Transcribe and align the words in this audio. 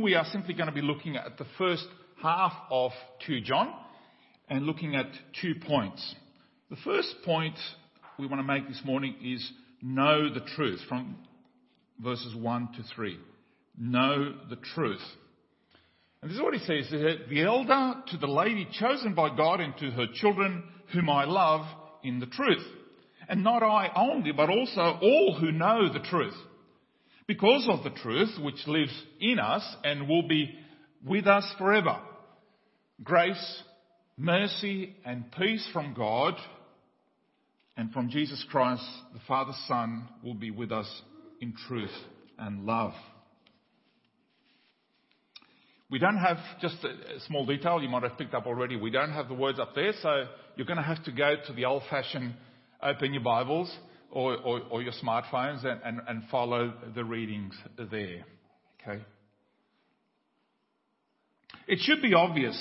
We 0.00 0.14
are 0.14 0.24
simply 0.32 0.54
going 0.54 0.68
to 0.68 0.74
be 0.74 0.80
looking 0.80 1.16
at 1.16 1.36
the 1.36 1.44
first 1.58 1.86
half 2.22 2.54
of 2.70 2.92
2 3.26 3.42
John 3.42 3.74
and 4.48 4.64
looking 4.64 4.96
at 4.96 5.06
two 5.42 5.54
points. 5.66 6.14
The 6.70 6.76
first 6.76 7.16
point 7.22 7.56
we 8.18 8.26
want 8.26 8.40
to 8.40 8.46
make 8.46 8.66
this 8.66 8.80
morning 8.82 9.14
is 9.22 9.52
know 9.82 10.32
the 10.32 10.40
truth 10.56 10.80
from 10.88 11.16
verses 12.02 12.34
1 12.34 12.68
to 12.76 12.82
3. 12.94 13.18
Know 13.78 14.36
the 14.48 14.56
truth. 14.56 15.02
And 16.22 16.30
this 16.30 16.38
is 16.38 16.42
what 16.42 16.54
he 16.54 16.60
says, 16.60 16.90
the 16.90 17.42
elder 17.42 18.00
to 18.08 18.16
the 18.16 18.26
lady 18.26 18.66
chosen 18.72 19.14
by 19.14 19.36
God 19.36 19.60
and 19.60 19.76
to 19.78 19.90
her 19.90 20.06
children 20.14 20.64
whom 20.94 21.10
I 21.10 21.24
love 21.24 21.66
in 22.02 22.20
the 22.20 22.26
truth. 22.26 22.64
And 23.28 23.44
not 23.44 23.62
I 23.62 23.90
only, 23.94 24.32
but 24.32 24.48
also 24.48 24.98
all 25.02 25.36
who 25.38 25.52
know 25.52 25.92
the 25.92 26.00
truth. 26.00 26.36
Because 27.30 27.68
of 27.70 27.84
the 27.84 27.96
truth 28.00 28.30
which 28.42 28.66
lives 28.66 28.90
in 29.20 29.38
us 29.38 29.62
and 29.84 30.08
will 30.08 30.26
be 30.26 30.52
with 31.06 31.28
us 31.28 31.44
forever. 31.58 31.96
Grace, 33.04 33.62
mercy 34.16 34.96
and 35.04 35.30
peace 35.38 35.64
from 35.72 35.94
God 35.94 36.34
and 37.76 37.92
from 37.92 38.10
Jesus 38.10 38.44
Christ, 38.50 38.82
the 39.12 39.20
Father 39.28 39.52
Son, 39.68 40.08
will 40.24 40.34
be 40.34 40.50
with 40.50 40.72
us 40.72 40.88
in 41.40 41.54
truth 41.68 41.94
and 42.36 42.66
love. 42.66 42.94
We 45.88 46.00
don't 46.00 46.18
have, 46.18 46.38
just 46.60 46.82
a 46.82 47.20
small 47.28 47.46
detail 47.46 47.80
you 47.80 47.88
might 47.88 48.02
have 48.02 48.18
picked 48.18 48.34
up 48.34 48.46
already, 48.46 48.74
we 48.74 48.90
don't 48.90 49.12
have 49.12 49.28
the 49.28 49.34
words 49.34 49.60
up 49.60 49.76
there, 49.76 49.92
so 50.02 50.24
you're 50.56 50.66
going 50.66 50.78
to 50.78 50.82
have 50.82 51.04
to 51.04 51.12
go 51.12 51.36
to 51.46 51.52
the 51.52 51.66
old 51.66 51.84
fashioned 51.88 52.34
open 52.82 53.14
your 53.14 53.22
Bibles 53.22 53.72
or, 54.10 54.82
your 54.82 54.92
smartphones 55.02 55.64
and 55.64 56.22
follow 56.30 56.72
the 56.94 57.04
readings 57.04 57.54
there. 57.76 58.24
Okay? 58.82 59.02
It 61.68 61.78
should 61.80 62.02
be 62.02 62.14
obvious 62.14 62.56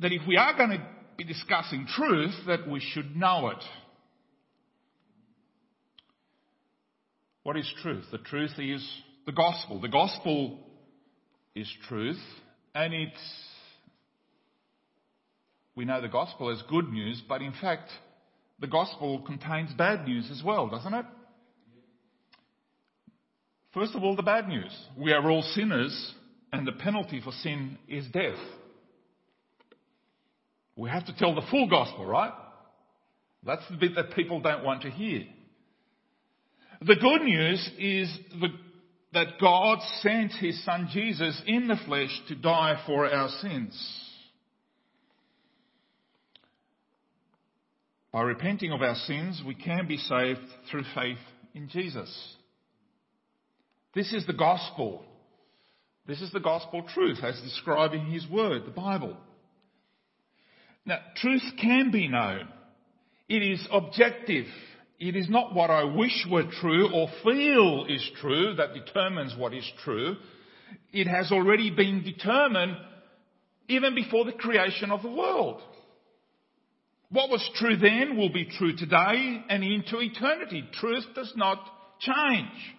that 0.00 0.12
if 0.12 0.26
we 0.26 0.36
are 0.36 0.56
going 0.56 0.70
to 0.70 0.86
be 1.16 1.24
discussing 1.24 1.86
truth, 1.86 2.34
that 2.46 2.68
we 2.68 2.80
should 2.80 3.16
know 3.16 3.48
it. 3.48 3.64
What 7.44 7.56
is 7.56 7.72
truth? 7.82 8.04
The 8.10 8.18
truth 8.18 8.52
is 8.58 8.86
the 9.26 9.32
gospel. 9.32 9.80
The 9.80 9.88
gospel 9.88 10.58
is 11.54 11.70
truth, 11.88 12.20
and 12.74 12.92
it's 12.92 13.20
we 15.76 15.84
know 15.84 16.00
the 16.00 16.08
gospel 16.08 16.50
as 16.50 16.62
good 16.68 16.88
news, 16.88 17.22
but 17.28 17.42
in 17.42 17.52
fact, 17.60 17.90
the 18.60 18.66
gospel 18.66 19.20
contains 19.22 19.72
bad 19.74 20.06
news 20.06 20.30
as 20.30 20.42
well, 20.44 20.68
doesn't 20.68 20.94
it? 20.94 21.06
First 23.72 23.94
of 23.94 24.04
all, 24.04 24.14
the 24.14 24.22
bad 24.22 24.48
news. 24.48 24.72
We 24.96 25.12
are 25.12 25.28
all 25.28 25.42
sinners, 25.42 26.14
and 26.52 26.66
the 26.66 26.72
penalty 26.72 27.20
for 27.20 27.32
sin 27.32 27.76
is 27.88 28.06
death. 28.12 28.38
We 30.76 30.88
have 30.90 31.06
to 31.06 31.16
tell 31.16 31.34
the 31.34 31.46
full 31.50 31.68
gospel, 31.68 32.06
right? 32.06 32.32
That's 33.44 33.68
the 33.68 33.76
bit 33.76 33.96
that 33.96 34.12
people 34.12 34.40
don't 34.40 34.64
want 34.64 34.82
to 34.82 34.90
hear. 34.90 35.24
The 36.80 36.96
good 36.96 37.22
news 37.22 37.70
is 37.78 38.18
the, 38.40 38.48
that 39.12 39.38
God 39.40 39.78
sent 40.00 40.32
His 40.32 40.62
Son 40.64 40.88
Jesus 40.92 41.40
in 41.46 41.66
the 41.66 41.76
flesh 41.86 42.10
to 42.28 42.34
die 42.34 42.82
for 42.86 43.08
our 43.08 43.28
sins. 43.40 44.03
By 48.14 48.22
repenting 48.22 48.70
of 48.70 48.80
our 48.80 48.94
sins, 48.94 49.42
we 49.44 49.56
can 49.56 49.88
be 49.88 49.96
saved 49.96 50.38
through 50.70 50.84
faith 50.94 51.18
in 51.52 51.68
Jesus. 51.68 52.36
This 53.92 54.12
is 54.12 54.24
the 54.24 54.32
gospel. 54.32 55.04
This 56.06 56.22
is 56.22 56.30
the 56.30 56.38
gospel 56.38 56.84
truth 56.94 57.18
as 57.24 57.40
described 57.40 57.92
in 57.92 58.06
His 58.06 58.24
Word, 58.28 58.66
the 58.66 58.70
Bible. 58.70 59.16
Now, 60.86 60.98
truth 61.16 61.42
can 61.60 61.90
be 61.90 62.06
known. 62.06 62.46
It 63.28 63.42
is 63.42 63.66
objective. 63.72 64.46
It 65.00 65.16
is 65.16 65.28
not 65.28 65.52
what 65.52 65.70
I 65.70 65.82
wish 65.82 66.24
were 66.30 66.48
true 66.60 66.94
or 66.94 67.08
feel 67.24 67.86
is 67.88 68.08
true 68.20 68.54
that 68.54 68.74
determines 68.74 69.34
what 69.36 69.52
is 69.52 69.68
true. 69.82 70.14
It 70.92 71.08
has 71.08 71.32
already 71.32 71.72
been 71.72 72.04
determined 72.04 72.76
even 73.66 73.96
before 73.96 74.24
the 74.24 74.32
creation 74.34 74.92
of 74.92 75.02
the 75.02 75.10
world. 75.10 75.60
What 77.14 77.30
was 77.30 77.48
true 77.54 77.76
then 77.76 78.16
will 78.16 78.32
be 78.32 78.44
true 78.44 78.74
today 78.74 79.44
and 79.48 79.62
into 79.62 80.00
eternity. 80.00 80.64
Truth 80.72 81.04
does 81.14 81.32
not 81.36 81.64
change. 82.00 82.74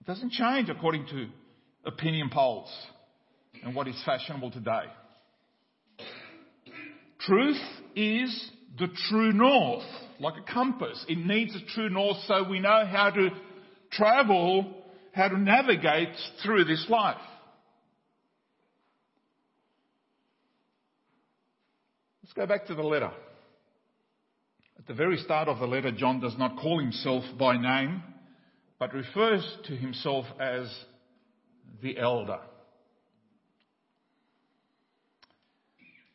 It 0.00 0.06
doesn't 0.06 0.30
change 0.30 0.68
according 0.68 1.08
to 1.08 1.26
opinion 1.84 2.30
polls 2.32 2.72
and 3.64 3.74
what 3.74 3.88
is 3.88 4.00
fashionable 4.06 4.52
today. 4.52 4.84
Truth 7.18 7.60
is 7.96 8.50
the 8.78 8.86
true 9.08 9.32
north, 9.32 9.82
like 10.20 10.34
a 10.40 10.52
compass. 10.52 11.04
It 11.08 11.18
needs 11.18 11.56
a 11.56 11.74
true 11.74 11.90
north 11.90 12.18
so 12.28 12.48
we 12.48 12.60
know 12.60 12.86
how 12.86 13.10
to 13.10 13.30
travel, 13.90 14.76
how 15.10 15.26
to 15.26 15.36
navigate 15.36 16.10
through 16.44 16.66
this 16.66 16.86
life. 16.88 17.16
Let's 22.25 22.25
go 22.36 22.46
back 22.46 22.66
to 22.66 22.74
the 22.74 22.82
letter. 22.82 23.10
At 24.78 24.86
the 24.86 24.94
very 24.94 25.16
start 25.16 25.48
of 25.48 25.58
the 25.58 25.66
letter, 25.66 25.90
John 25.90 26.20
does 26.20 26.36
not 26.38 26.58
call 26.58 26.78
himself 26.78 27.24
by 27.38 27.56
name, 27.56 28.02
but 28.78 28.92
refers 28.92 29.42
to 29.64 29.74
himself 29.74 30.26
as 30.38 30.70
the 31.82 31.98
elder. 31.98 32.38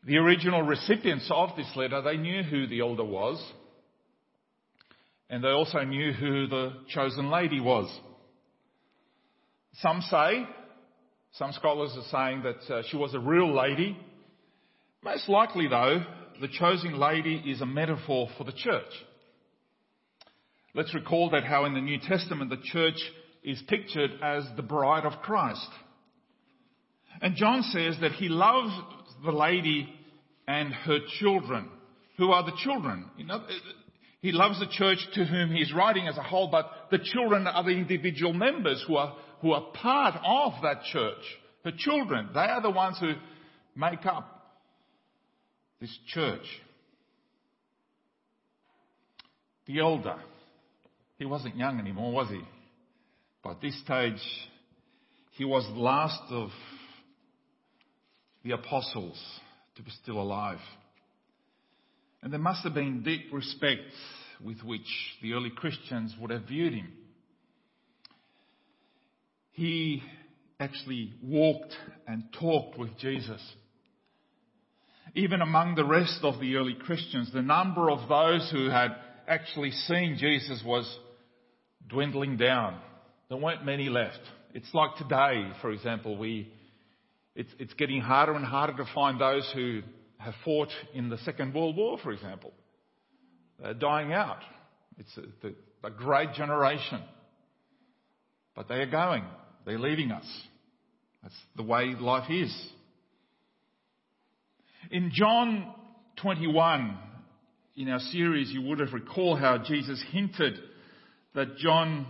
The 0.05 0.17
original 0.17 0.61
recipients 0.61 1.27
of 1.31 1.55
this 1.57 1.71
letter, 1.75 2.01
they 2.01 2.17
knew 2.17 2.43
who 2.43 2.67
the 2.67 2.81
elder 2.81 3.03
was. 3.03 3.43
And 5.29 5.43
they 5.43 5.49
also 5.49 5.81
knew 5.83 6.11
who 6.11 6.47
the 6.47 6.73
chosen 6.89 7.31
lady 7.31 7.59
was. 7.59 7.89
Some 9.75 10.01
say, 10.01 10.45
some 11.33 11.51
scholars 11.53 11.95
are 11.97 12.09
saying 12.11 12.43
that 12.43 12.73
uh, 12.73 12.83
she 12.89 12.97
was 12.97 13.13
a 13.13 13.19
real 13.19 13.55
lady. 13.55 13.97
Most 15.03 15.27
likely 15.27 15.67
though, 15.67 16.03
the 16.39 16.47
chosen 16.47 16.99
lady 16.99 17.43
is 17.47 17.61
a 17.61 17.65
metaphor 17.65 18.29
for 18.37 18.43
the 18.43 18.51
church. 18.51 18.91
Let's 20.73 20.93
recall 20.93 21.31
that 21.31 21.43
how 21.43 21.65
in 21.65 21.73
the 21.73 21.81
New 21.81 21.99
Testament 21.99 22.49
the 22.49 22.61
church 22.63 22.99
is 23.43 23.61
pictured 23.67 24.11
as 24.23 24.43
the 24.55 24.61
bride 24.61 25.05
of 25.05 25.21
Christ. 25.21 25.67
And 27.21 27.35
John 27.35 27.63
says 27.63 27.97
that 28.01 28.13
he 28.13 28.29
loves 28.29 28.71
the 29.25 29.31
lady 29.31 29.89
and 30.47 30.71
her 30.71 30.99
children. 31.19 31.69
Who 32.17 32.31
are 32.31 32.45
the 32.45 32.55
children? 32.63 33.05
You 33.17 33.25
know, 33.25 33.43
he 34.21 34.31
loves 34.31 34.59
the 34.59 34.67
church 34.67 34.99
to 35.15 35.25
whom 35.25 35.51
he's 35.51 35.73
writing 35.73 36.07
as 36.07 36.17
a 36.17 36.23
whole, 36.23 36.49
but 36.49 36.69
the 36.91 36.99
children 36.99 37.47
are 37.47 37.63
the 37.63 37.71
individual 37.71 38.33
members 38.33 38.83
who 38.87 38.95
are, 38.95 39.15
who 39.41 39.51
are 39.51 39.71
part 39.73 40.15
of 40.23 40.53
that 40.61 40.83
church. 40.91 41.23
The 41.63 41.71
children, 41.75 42.29
they 42.33 42.39
are 42.39 42.61
the 42.61 42.69
ones 42.69 42.97
who 42.99 43.13
make 43.75 44.05
up 44.05 44.40
this 45.81 45.97
church. 46.07 46.45
The 49.65 49.79
elder, 49.79 50.17
he 51.17 51.25
wasn't 51.25 51.57
young 51.57 51.79
anymore, 51.79 52.13
was 52.13 52.29
he? 52.29 52.41
By 53.43 53.55
this 53.61 53.77
stage, 53.81 54.21
he 55.31 55.43
was 55.43 55.65
the 55.65 55.79
last 55.79 56.21
of 56.29 56.49
the 58.43 58.51
apostles 58.51 59.19
to 59.75 59.81
be 59.81 59.91
still 60.03 60.21
alive. 60.21 60.59
And 62.21 62.31
there 62.31 62.39
must 62.39 62.63
have 62.63 62.75
been 62.75 63.01
deep 63.01 63.33
respect 63.33 63.81
with 64.43 64.61
which 64.63 64.87
the 65.21 65.33
early 65.33 65.49
Christians 65.49 66.15
would 66.19 66.29
have 66.29 66.43
viewed 66.43 66.73
him. 66.73 66.91
He 69.51 70.03
actually 70.59 71.13
walked 71.23 71.75
and 72.07 72.23
talked 72.39 72.77
with 72.77 72.97
Jesus. 72.99 73.41
Even 75.13 75.41
among 75.41 75.75
the 75.75 75.85
rest 75.85 76.19
of 76.23 76.39
the 76.39 76.55
early 76.55 76.73
Christians, 76.73 77.31
the 77.33 77.41
number 77.41 77.89
of 77.89 78.07
those 78.07 78.49
who 78.51 78.69
had 78.69 78.95
actually 79.27 79.71
seen 79.71 80.17
Jesus 80.17 80.63
was 80.65 80.85
dwindling 81.87 82.37
down. 82.37 82.79
There 83.29 83.37
weren't 83.37 83.65
many 83.65 83.89
left. 83.89 84.19
It's 84.53 84.73
like 84.73 84.95
today, 84.97 85.51
for 85.61 85.71
example, 85.71 86.17
we 86.17 86.51
it's, 87.35 87.51
it's 87.59 87.73
getting 87.75 88.01
harder 88.01 88.33
and 88.33 88.45
harder 88.45 88.73
to 88.73 88.85
find 88.93 89.19
those 89.19 89.49
who 89.53 89.81
have 90.17 90.33
fought 90.43 90.69
in 90.93 91.09
the 91.09 91.17
Second 91.19 91.53
World 91.53 91.77
War, 91.77 91.97
for 91.97 92.11
example. 92.11 92.51
They're 93.61 93.73
dying 93.73 94.11
out. 94.11 94.39
It's 94.97 95.17
a, 95.43 95.87
a 95.87 95.91
great 95.91 96.33
generation. 96.33 97.01
But 98.55 98.67
they 98.67 98.75
are 98.75 98.89
going. 98.89 99.23
They're 99.65 99.79
leaving 99.79 100.11
us. 100.11 100.25
That's 101.23 101.35
the 101.55 101.63
way 101.63 101.95
life 101.97 102.29
is. 102.29 102.53
In 104.91 105.09
John 105.13 105.73
21, 106.17 106.97
in 107.77 107.87
our 107.87 107.99
series, 107.99 108.51
you 108.51 108.61
would 108.63 108.79
have 108.79 108.91
recalled 108.91 109.39
how 109.39 109.57
Jesus 109.57 110.03
hinted 110.11 110.59
that 111.33 111.55
John 111.55 112.05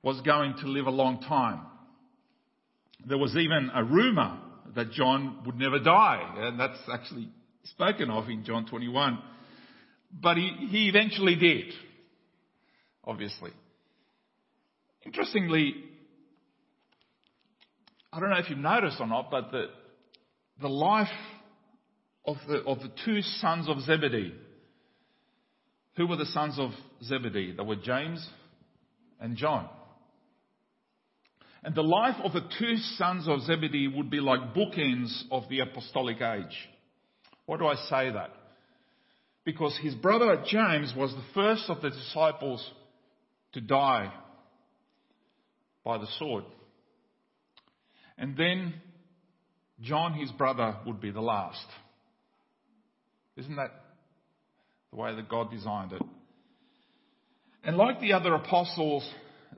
was 0.00 0.20
going 0.20 0.54
to 0.60 0.68
live 0.68 0.86
a 0.86 0.92
long 0.92 1.20
time. 1.22 1.62
There 3.04 3.18
was 3.18 3.34
even 3.34 3.68
a 3.74 3.82
rumor 3.82 4.38
that 4.76 4.92
John 4.92 5.42
would 5.44 5.56
never 5.56 5.80
die, 5.80 6.34
and 6.36 6.58
that's 6.58 6.78
actually 6.92 7.30
spoken 7.64 8.10
of 8.10 8.28
in 8.28 8.44
John 8.44 8.64
21. 8.66 9.18
But 10.12 10.36
he, 10.36 10.68
he 10.70 10.88
eventually 10.88 11.34
did, 11.34 11.72
obviously. 13.02 13.50
Interestingly, 15.04 15.74
I 18.12 18.20
don't 18.20 18.30
know 18.30 18.38
if 18.38 18.48
you've 18.48 18.58
noticed 18.60 18.98
or 19.00 19.08
not, 19.08 19.32
but 19.32 19.50
the, 19.50 19.64
the 20.60 20.68
life 20.68 21.08
of 22.26 22.36
the, 22.48 22.58
of 22.64 22.80
the 22.80 22.90
two 23.04 23.20
sons 23.22 23.68
of 23.68 23.80
Zebedee. 23.82 24.34
Who 25.96 26.06
were 26.06 26.16
the 26.16 26.26
sons 26.26 26.58
of 26.58 26.70
Zebedee? 27.04 27.54
They 27.56 27.62
were 27.62 27.76
James 27.76 28.26
and 29.20 29.36
John. 29.36 29.68
And 31.62 31.74
the 31.74 31.82
life 31.82 32.16
of 32.22 32.32
the 32.32 32.46
two 32.58 32.76
sons 32.96 33.26
of 33.26 33.40
Zebedee 33.42 33.88
would 33.88 34.10
be 34.10 34.20
like 34.20 34.54
bookends 34.54 35.22
of 35.30 35.48
the 35.48 35.60
apostolic 35.60 36.20
age. 36.20 36.68
Why 37.46 37.56
do 37.56 37.66
I 37.66 37.76
say 37.76 38.10
that? 38.10 38.30
Because 39.44 39.78
his 39.82 39.94
brother 39.94 40.42
James 40.46 40.92
was 40.96 41.12
the 41.12 41.24
first 41.34 41.64
of 41.68 41.80
the 41.80 41.90
disciples 41.90 42.70
to 43.52 43.60
die 43.60 44.12
by 45.84 45.98
the 45.98 46.08
sword. 46.18 46.44
And 48.18 48.36
then 48.36 48.74
John, 49.80 50.14
his 50.14 50.30
brother, 50.32 50.76
would 50.86 51.00
be 51.00 51.10
the 51.10 51.20
last. 51.20 51.66
Isn't 53.36 53.56
that 53.56 53.72
the 54.90 54.96
way 54.96 55.14
that 55.14 55.28
God 55.28 55.50
designed 55.50 55.92
it? 55.92 56.02
And 57.64 57.76
like 57.76 58.00
the 58.00 58.12
other 58.12 58.34
apostles, 58.34 59.08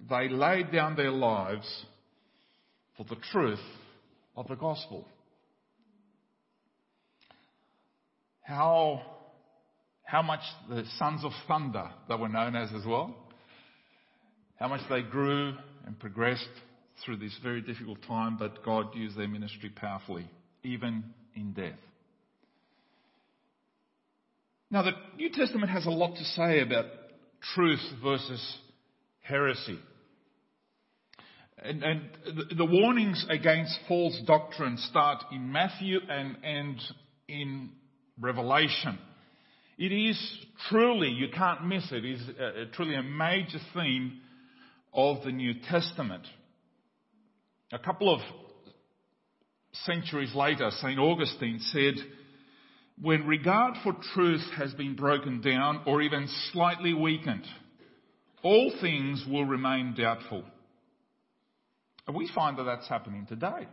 they 0.09 0.29
laid 0.29 0.73
down 0.73 0.97
their 0.97 1.11
lives 1.11 1.67
for 2.97 3.05
the 3.05 3.17
truth 3.33 3.61
of 4.37 4.49
the 4.49 4.55
gospel. 4.55 5.07
How, 8.43 9.03
how 10.05 10.23
much 10.23 10.41
the 10.69 10.85
sons 10.99 11.25
of 11.25 11.33
thunder 11.49 11.91
they 12.09 12.15
were 12.15 12.29
known 12.29 12.55
as 12.55 12.71
as 12.73 12.87
well, 12.87 13.15
how 14.59 14.69
much 14.69 14.83
they 14.89 15.03
grew 15.03 15.55
and 15.85 15.99
progressed 15.99 16.49
through 17.05 17.17
this 17.17 17.37
very 17.43 17.61
difficult 17.61 17.99
time, 18.07 18.37
but 18.39 18.65
God 18.65 18.95
used 18.95 19.19
their 19.19 19.29
ministry 19.29 19.69
powerfully, 19.69 20.31
even 20.63 21.05
in 21.35 21.53
death. 21.53 21.79
Now, 24.71 24.83
the 24.83 24.93
New 25.17 25.31
Testament 25.31 25.71
has 25.71 25.87
a 25.87 25.91
lot 25.91 26.17
to 26.17 26.25
say 26.25 26.61
about 26.61 26.87
truth 27.55 27.83
versus 28.03 28.59
heresy. 29.21 29.79
And, 31.59 31.83
and 31.83 32.03
the, 32.25 32.55
the, 32.57 32.65
warnings 32.65 33.25
against 33.31 33.79
false 33.89 34.21
doctrine 34.27 34.77
start 34.77 35.25
in 35.33 35.53
Matthew 35.53 36.01
and 36.09 36.37
end 36.45 36.81
in 37.29 37.71
Revelation. 38.21 38.99
It 39.79 39.93
is 39.93 40.19
truly, 40.69 41.09
you 41.09 41.29
can't 41.35 41.67
miss 41.67 41.91
it, 41.93 42.05
is 42.05 42.21
a, 42.39 42.63
a, 42.63 42.67
truly 42.67 42.95
a 42.95 43.03
major 43.03 43.59
theme 43.73 44.21
of 44.93 45.23
the 45.25 45.33
New 45.33 45.55
Testament. 45.69 46.27
A 47.73 47.79
couple 47.79 48.13
of 48.13 48.21
centuries 49.85 50.35
later, 50.35 50.71
St. 50.81 50.99
Augustine 50.99 51.59
said, 51.61 51.95
when 53.01 53.27
regard 53.27 53.75
for 53.83 53.95
truth 54.15 54.45
has 54.57 54.73
been 54.75 54.97
broken 54.97 55.41
down 55.41 55.83
or 55.87 56.01
even 56.01 56.29
slightly 56.53 56.95
weakened, 56.95 57.45
all 58.43 58.73
things 58.81 59.25
will 59.29 59.45
remain 59.45 59.95
doubtful. 59.97 60.45
And 62.07 62.17
we 62.17 62.31
find 62.35 62.57
that 62.59 62.65
that's 62.65 62.89
happening 62.89 63.27
today. 63.27 63.69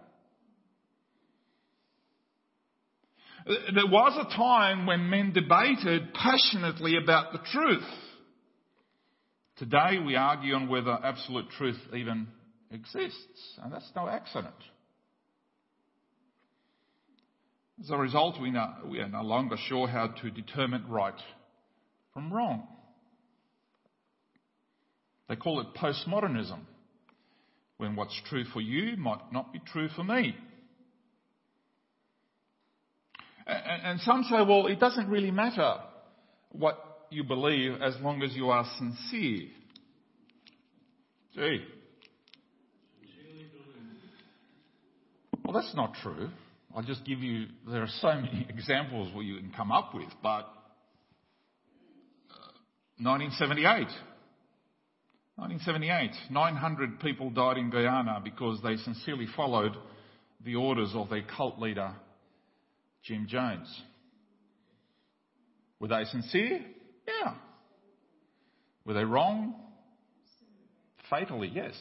There 3.45 3.87
was 3.87 4.25
a 4.25 4.35
time 4.35 4.85
when 4.85 5.09
men 5.09 5.33
debated 5.33 6.13
passionately 6.13 6.97
about 6.97 7.33
the 7.33 7.39
truth. 7.51 7.83
Today 9.57 9.99
we 10.03 10.15
argue 10.15 10.53
on 10.55 10.67
whether 10.67 10.91
absolute 10.91 11.49
truth 11.51 11.79
even 11.93 12.27
exists, 12.71 13.59
and 13.61 13.71
that's 13.71 13.91
no 13.95 14.07
accident. 14.07 14.55
As 17.81 17.89
a 17.89 17.97
result, 17.97 18.39
we, 18.39 18.51
know, 18.51 18.71
we 18.85 18.99
are 18.99 19.09
no 19.09 19.23
longer 19.23 19.57
sure 19.67 19.87
how 19.87 20.07
to 20.07 20.29
determine 20.29 20.85
right 20.87 21.19
from 22.13 22.31
wrong. 22.31 22.67
They 25.27 25.35
call 25.35 25.59
it 25.61 25.67
postmodernism, 25.75 26.59
when 27.77 27.95
what's 27.95 28.19
true 28.29 28.43
for 28.53 28.61
you 28.61 28.95
might 28.97 29.31
not 29.31 29.51
be 29.51 29.59
true 29.59 29.89
for 29.89 30.03
me. 30.03 30.35
And 33.45 33.99
some 34.01 34.23
say, 34.23 34.37
well, 34.37 34.67
it 34.67 34.79
doesn't 34.79 35.09
really 35.09 35.31
matter 35.31 35.75
what 36.51 37.07
you 37.09 37.23
believe 37.23 37.81
as 37.81 37.95
long 38.01 38.21
as 38.21 38.33
you 38.33 38.49
are 38.49 38.65
sincere. 38.77 39.47
Gee. 41.35 41.63
Well, 45.43 45.53
that's 45.53 45.75
not 45.75 45.95
true. 46.01 46.29
I'll 46.75 46.83
just 46.83 47.05
give 47.05 47.19
you, 47.19 47.47
there 47.69 47.83
are 47.83 47.89
so 48.01 48.15
many 48.15 48.47
examples 48.49 49.13
where 49.13 49.23
you 49.23 49.37
can 49.37 49.51
come 49.55 49.71
up 49.71 49.93
with, 49.93 50.09
but 50.21 50.47
1978. 52.99 53.87
Uh, 53.87 53.91
1978, 55.35 56.11
900 56.31 56.99
people 56.99 57.29
died 57.29 57.57
in 57.57 57.69
Guyana 57.69 58.21
because 58.23 58.59
they 58.63 58.75
sincerely 58.77 59.27
followed 59.35 59.75
the 60.43 60.55
orders 60.55 60.91
of 60.93 61.09
their 61.09 61.23
cult 61.23 61.59
leader, 61.59 61.91
Jim 63.03 63.27
Jones. 63.27 63.67
Were 65.79 65.87
they 65.87 66.03
sincere? 66.05 66.61
Yeah. 67.07 67.35
Were 68.85 68.93
they 68.93 69.03
wrong? 69.03 69.55
Fatally, 71.09 71.51
yes. 71.53 71.73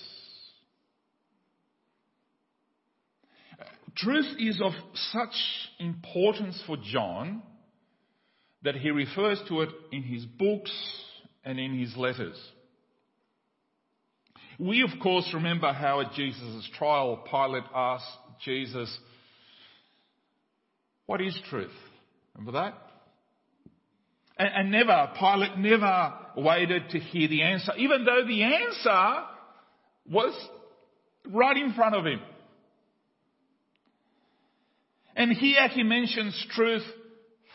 Truth 3.96 4.36
is 4.38 4.60
of 4.60 4.72
such 5.12 5.34
importance 5.78 6.62
for 6.66 6.76
John 6.82 7.42
that 8.62 8.76
he 8.76 8.90
refers 8.90 9.40
to 9.48 9.62
it 9.62 9.68
in 9.90 10.02
his 10.02 10.24
books 10.24 10.72
and 11.44 11.58
in 11.58 11.78
his 11.78 11.96
letters. 11.96 12.40
We, 14.58 14.82
of 14.82 15.00
course, 15.02 15.28
remember 15.34 15.72
how 15.72 16.00
at 16.00 16.12
Jesus' 16.12 16.68
trial, 16.78 17.24
Pilate 17.28 17.64
asked 17.75 18.06
Jesus, 18.44 18.96
What 21.06 21.20
is 21.20 21.38
truth? 21.50 21.72
Remember 22.34 22.61
that? 22.61 22.75
And, 24.38 24.49
and 24.54 24.70
never, 24.70 25.11
Pilate 25.18 25.58
never 25.58 26.14
waited 26.37 26.90
to 26.90 26.99
hear 26.99 27.28
the 27.28 27.42
answer, 27.42 27.72
even 27.76 28.04
though 28.04 28.26
the 28.26 28.42
answer 28.42 29.25
was 30.08 30.49
right 31.30 31.56
in 31.56 31.75
front 31.75 31.94
of 31.94 32.06
him. 32.06 32.20
And 35.23 35.31
here 35.31 35.69
he 35.69 35.85
mentions 35.85 36.47
truth 36.50 36.83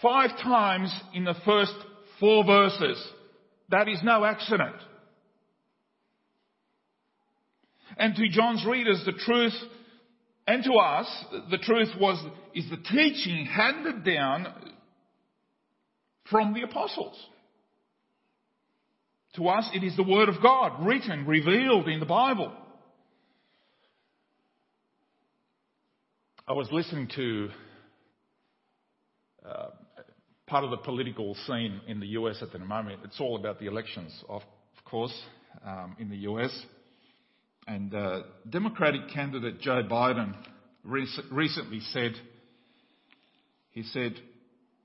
five 0.01 0.29
times 0.41 0.89
in 1.13 1.25
the 1.25 1.35
first 1.43 1.73
four 2.17 2.45
verses. 2.45 2.97
That 3.67 3.89
is 3.89 3.99
no 4.01 4.23
accident. 4.23 4.77
And 7.97 8.15
to 8.15 8.29
John's 8.29 8.65
readers, 8.65 9.03
the 9.05 9.11
truth, 9.11 9.51
and 10.47 10.63
to 10.63 10.75
us, 10.75 11.25
the 11.51 11.57
truth 11.57 11.89
was, 11.99 12.25
is 12.55 12.69
the 12.69 12.77
teaching 12.77 13.45
handed 13.45 14.05
down 14.05 14.47
from 16.31 16.53
the 16.53 16.61
apostles. 16.61 17.21
To 19.35 19.49
us, 19.49 19.69
it 19.73 19.83
is 19.83 19.97
the 19.97 20.03
Word 20.03 20.29
of 20.29 20.41
God, 20.41 20.87
written, 20.87 21.25
revealed 21.27 21.89
in 21.89 21.99
the 21.99 22.05
Bible. 22.05 22.53
I 26.49 26.53
was 26.53 26.71
listening 26.71 27.09
to 27.13 27.49
uh, 29.45 29.67
part 30.45 30.63
of 30.63 30.69
the 30.69 30.77
political 30.77 31.35
scene 31.45 31.81
in 31.87 31.99
the 31.99 32.07
US 32.19 32.41
at 32.41 32.53
the 32.53 32.59
moment. 32.59 33.01
It's 33.03 33.19
all 33.19 33.35
about 33.35 33.59
the 33.59 33.65
elections, 33.65 34.13
of, 34.29 34.43
of 34.77 34.85
course, 34.85 35.13
um, 35.65 35.97
in 35.99 36.09
the 36.09 36.15
US. 36.19 36.57
And 37.67 37.93
uh, 37.93 38.21
Democratic 38.49 39.09
candidate 39.13 39.59
Joe 39.59 39.83
Biden 39.91 40.37
rec- 40.85 41.07
recently 41.29 41.81
said, 41.81 42.13
he 43.71 43.83
said, 43.83 44.13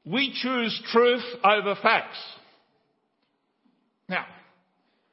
we 0.05 0.33
choose 0.35 0.83
truth 0.91 1.23
over 1.45 1.77
facts. 1.81 2.19
Now, 4.09 4.27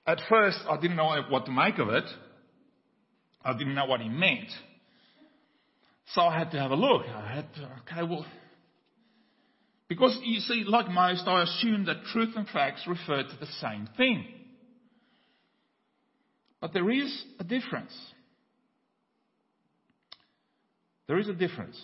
at 0.07 0.17
first 0.27 0.57
I 0.67 0.81
didn't 0.81 0.97
know 0.97 1.15
what 1.29 1.45
to 1.45 1.51
make 1.51 1.77
of 1.77 1.89
it. 1.89 2.05
I 3.45 3.55
didn't 3.55 3.75
know 3.75 3.85
what 3.85 4.01
he 4.01 4.09
meant. 4.09 4.49
So 6.13 6.21
I 6.21 6.37
had 6.37 6.51
to 6.51 6.59
have 6.59 6.71
a 6.71 6.75
look. 6.75 7.03
I 7.07 7.35
had 7.35 7.53
to, 7.55 7.69
okay, 7.81 8.03
well, 8.03 8.25
because 9.87 10.17
you 10.23 10.39
see, 10.39 10.63
like 10.65 10.89
most, 10.89 11.27
I 11.27 11.43
assume 11.43 11.85
that 11.85 12.03
truth 12.11 12.33
and 12.35 12.47
facts 12.47 12.85
refer 12.87 13.23
to 13.23 13.37
the 13.39 13.47
same 13.59 13.87
thing. 13.95 14.25
But 16.61 16.73
there 16.73 16.89
is 16.89 17.25
a 17.39 17.43
difference. 17.43 17.93
There 21.07 21.19
is 21.19 21.27
a 21.27 21.33
difference. 21.33 21.79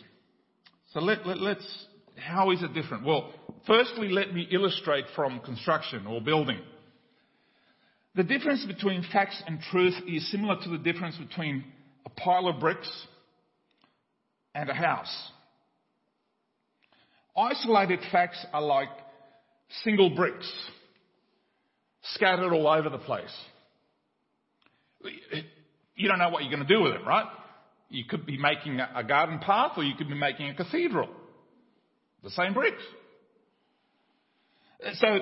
So 0.93 0.99
let, 0.99 1.25
let, 1.25 1.39
let's, 1.39 1.85
how 2.15 2.51
is 2.51 2.61
it 2.61 2.73
different? 2.73 3.05
Well, 3.05 3.31
firstly, 3.65 4.09
let 4.09 4.33
me 4.33 4.47
illustrate 4.51 5.05
from 5.15 5.39
construction 5.39 6.05
or 6.07 6.21
building. 6.21 6.59
The 8.15 8.23
difference 8.23 8.65
between 8.65 9.03
facts 9.11 9.41
and 9.45 9.59
truth 9.71 9.95
is 10.07 10.29
similar 10.31 10.57
to 10.63 10.69
the 10.69 10.77
difference 10.77 11.17
between 11.17 11.63
a 12.05 12.09
pile 12.09 12.47
of 12.47 12.59
bricks 12.59 12.89
and 14.55 14.69
a 14.69 14.73
house. 14.73 15.31
Isolated 17.37 17.99
facts 18.11 18.43
are 18.53 18.61
like 18.61 18.89
single 19.83 20.15
bricks 20.15 20.51
scattered 22.13 22.53
all 22.53 22.67
over 22.67 22.89
the 22.89 22.97
place. 22.97 23.35
You 25.95 26.07
don't 26.07 26.17
know 26.17 26.29
what 26.29 26.43
you're 26.43 26.51
going 26.51 26.65
to 26.65 26.73
do 26.73 26.81
with 26.81 26.93
it, 26.93 27.05
right? 27.05 27.25
You 27.89 28.05
could 28.05 28.25
be 28.25 28.37
making 28.37 28.79
a 28.79 29.03
garden 29.03 29.39
path 29.39 29.73
or 29.77 29.83
you 29.83 29.95
could 29.95 30.07
be 30.07 30.15
making 30.15 30.49
a 30.49 30.55
cathedral. 30.55 31.09
The 32.23 32.31
same 32.31 32.53
bricks. 32.53 32.81
So 34.93 35.19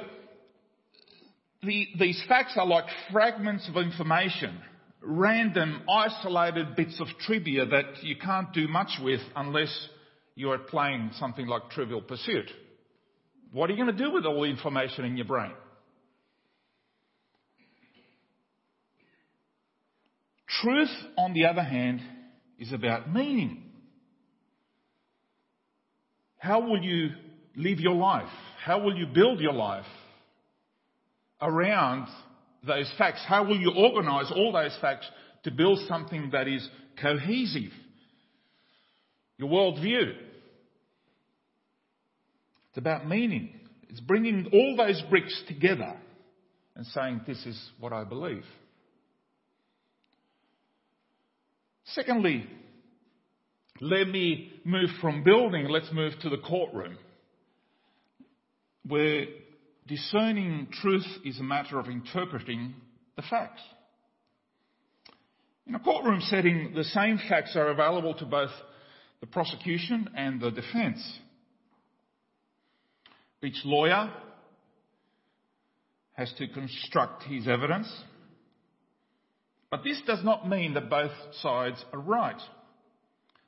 the, 1.63 1.87
these 1.99 2.23
facts 2.27 2.53
are 2.57 2.65
like 2.65 2.85
fragments 3.11 3.67
of 3.67 3.77
information, 3.77 4.59
random, 5.03 5.83
isolated 5.89 6.75
bits 6.75 6.99
of 6.99 7.07
trivia 7.21 7.65
that 7.65 8.03
you 8.03 8.15
can't 8.15 8.53
do 8.53 8.67
much 8.67 8.99
with 9.01 9.21
unless 9.35 9.87
you 10.35 10.51
are 10.51 10.57
playing 10.57 11.11
something 11.19 11.45
like 11.47 11.69
Trivial 11.69 12.01
Pursuit. 12.01 12.49
What 13.51 13.69
are 13.69 13.73
you 13.73 13.83
going 13.83 13.95
to 13.95 14.03
do 14.03 14.11
with 14.11 14.25
all 14.25 14.41
the 14.41 14.47
information 14.47 15.05
in 15.05 15.17
your 15.17 15.27
brain? 15.27 15.51
Truth, 20.61 20.91
on 21.17 21.33
the 21.33 21.45
other 21.45 21.63
hand, 21.63 22.01
is 22.57 22.71
about 22.71 23.11
meaning. 23.11 23.63
How 26.37 26.61
will 26.61 26.81
you 26.81 27.09
live 27.55 27.79
your 27.79 27.95
life? 27.95 28.29
How 28.63 28.79
will 28.81 28.95
you 28.95 29.07
build 29.13 29.39
your 29.39 29.53
life? 29.53 29.85
around 31.43 32.07
those 32.65 32.91
facts? 32.97 33.23
How 33.27 33.43
will 33.43 33.57
you 33.57 33.71
organize 33.75 34.31
all 34.31 34.51
those 34.51 34.75
facts 34.81 35.05
to 35.43 35.51
build 35.51 35.79
something 35.87 36.29
that 36.31 36.47
is 36.47 36.67
cohesive? 37.01 37.71
Your 39.37 39.49
worldview. 39.49 40.13
It's 42.69 42.77
about 42.77 43.07
meaning. 43.07 43.59
It's 43.89 43.99
bringing 43.99 44.47
all 44.51 44.75
those 44.75 45.01
bricks 45.09 45.43
together 45.47 45.95
and 46.75 46.85
saying, 46.87 47.21
this 47.27 47.45
is 47.45 47.69
what 47.79 47.93
I 47.93 48.03
believe. 48.03 48.43
Secondly, 51.85 52.47
let 53.81 54.07
me 54.07 54.51
move 54.63 54.89
from 55.01 55.23
building, 55.23 55.67
let's 55.69 55.91
move 55.91 56.13
to 56.21 56.29
the 56.29 56.37
courtroom, 56.37 56.97
where 58.87 59.25
discerning 59.87 60.67
truth 60.81 61.07
is 61.25 61.39
a 61.39 61.43
matter 61.43 61.79
of 61.79 61.87
interpreting 61.87 62.75
the 63.15 63.21
facts. 63.21 63.61
In 65.65 65.75
a 65.75 65.79
courtroom 65.79 66.21
setting, 66.21 66.73
the 66.75 66.83
same 66.83 67.19
facts 67.29 67.55
are 67.55 67.69
available 67.69 68.13
to 68.15 68.25
both 68.25 68.51
the 69.21 69.27
prosecution 69.27 70.09
and 70.15 70.41
the 70.41 70.51
defense. 70.51 71.01
Each 73.41 73.61
lawyer 73.63 74.11
has 76.13 76.33
to 76.37 76.47
construct 76.47 77.23
his 77.23 77.47
evidence, 77.47 77.91
but 79.69 79.83
this 79.83 80.01
does 80.05 80.23
not 80.23 80.47
mean 80.47 80.75
that 80.75 80.89
both 80.89 81.11
sides 81.41 81.83
are 81.91 81.99
right. 81.99 82.39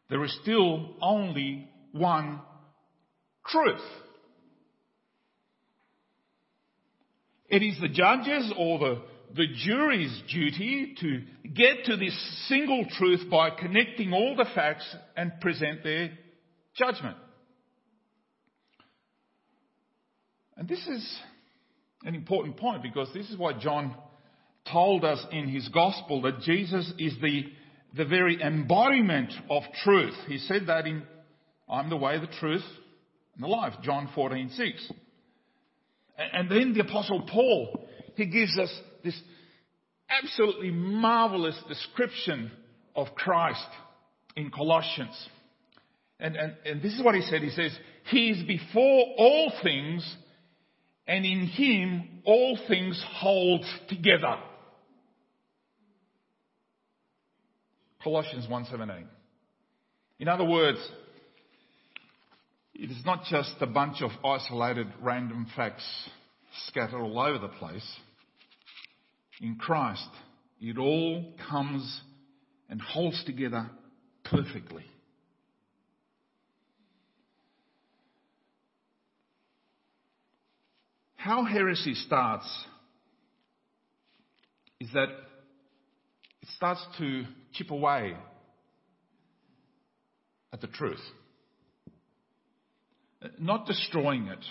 There 0.10 0.24
is 0.24 0.38
still 0.42 0.96
only 1.01 1.70
one 1.92 2.42
truth. 3.48 3.82
It 7.50 7.62
is 7.62 7.80
the 7.80 7.88
judge's 7.88 8.52
or 8.58 8.80
the, 8.80 9.02
the 9.36 9.48
jury's 9.66 10.24
duty 10.32 10.96
to 11.00 11.22
get 11.50 11.86
to 11.86 11.98
this 11.98 12.48
single 12.48 12.86
truth 12.98 13.30
by 13.30 13.52
connecting 13.52 14.14
all 14.14 14.36
the 14.36 14.48
facts 14.56 14.96
and 15.16 15.32
present 15.42 15.84
their 15.84 16.12
judgment. 16.75 17.18
And 20.58 20.68
this 20.68 20.86
is 20.88 21.20
an 22.04 22.16
important 22.16 22.58
point 22.58 22.82
because 22.82 23.10
this 23.14 23.30
is 23.30 23.38
why 23.38 23.54
John 23.60 23.96
told 24.72 25.06
us 25.06 25.24
in 25.32 25.48
his 25.48 25.68
gospel 25.70 26.22
that 26.24 26.40
Jesus 26.42 26.92
is 26.98 27.14
the, 27.22 27.44
the 27.96 28.06
very 28.06 28.42
embodiment 28.42 29.32
of 29.50 29.64
truth. 29.84 30.16
He 30.28 30.38
said 30.40 30.68
that 30.68 30.88
in 30.88 31.04
I'm 31.68 31.90
the 31.90 31.98
way, 31.98 32.20
the 32.20 32.28
truth, 32.28 32.64
and 33.34 33.44
the 33.44 33.48
life, 33.48 33.74
John 33.82 34.10
14, 34.14 34.52
6. 34.56 34.92
And 36.18 36.50
then 36.50 36.74
the 36.74 36.82
apostle 36.82 37.22
Paul, 37.30 37.88
he 38.16 38.26
gives 38.26 38.58
us 38.58 38.74
this 39.04 39.20
absolutely 40.10 40.72
marvelous 40.72 41.60
description 41.68 42.52
of 42.96 43.14
Christ 43.16 43.68
in 44.36 44.52
Colossians. 44.52 45.30
And, 46.20 46.36
and, 46.36 46.54
and 46.66 46.82
this 46.82 46.94
is 46.94 47.04
what 47.04 47.16
he 47.16 47.22
said. 47.22 47.42
He 47.42 47.50
says, 47.50 47.78
He 48.10 48.30
is 48.30 48.48
before 48.48 49.06
all 49.18 49.52
things, 49.62 50.16
and 51.08 51.26
in 51.26 51.48
Him 51.48 52.22
all 52.24 52.58
things 52.68 53.04
hold 53.16 53.66
together. 53.90 54.38
Colossians 58.02 58.46
1.17. 58.48 59.04
In 60.20 60.28
other 60.28 60.46
words, 60.46 60.80
it 62.75 62.91
is 62.91 63.05
not 63.05 63.24
just 63.25 63.55
a 63.62 63.65
bunch 63.65 64.01
of 64.01 64.12
isolated 64.24 64.88
random 65.01 65.48
facts 65.55 65.86
scattered 66.67 67.01
all 67.01 67.20
over 67.20 67.39
the 67.39 67.48
place. 67.48 67.89
In 69.41 69.55
Christ, 69.55 70.10
it 70.60 70.77
all 70.77 71.34
comes 71.50 72.01
and 72.70 72.82
holds 72.82 73.24
together 73.24 73.70
perfectly. 74.25 74.86
How 81.15 81.44
heresy 81.46 81.96
starts 81.96 82.46
is 84.79 84.89
that 84.94 85.10
it 86.41 86.50
starts 86.55 86.86
to 87.00 87.24
chip 87.53 87.72
away 87.72 88.15
at 90.53 90.62
the 90.62 90.67
truth. 90.67 91.00
Not 93.39 93.65
destroying 93.65 94.27
it, 94.27 94.44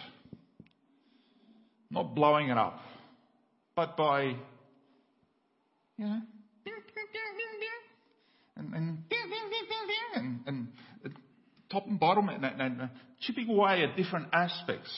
not 1.90 2.14
blowing 2.14 2.48
it 2.48 2.58
up, 2.58 2.80
but 3.76 3.96
by, 3.96 4.36
you 5.96 6.04
know, 6.04 6.20
and, 8.56 8.74
and, 8.74 8.98
and, 10.14 10.38
and 10.46 10.68
top 11.70 11.86
and 11.86 11.98
bottom 11.98 12.28
and, 12.28 12.44
and, 12.44 12.60
and 12.60 12.90
chipping 13.20 13.48
away 13.48 13.82
at 13.82 13.96
different 13.96 14.28
aspects. 14.32 14.96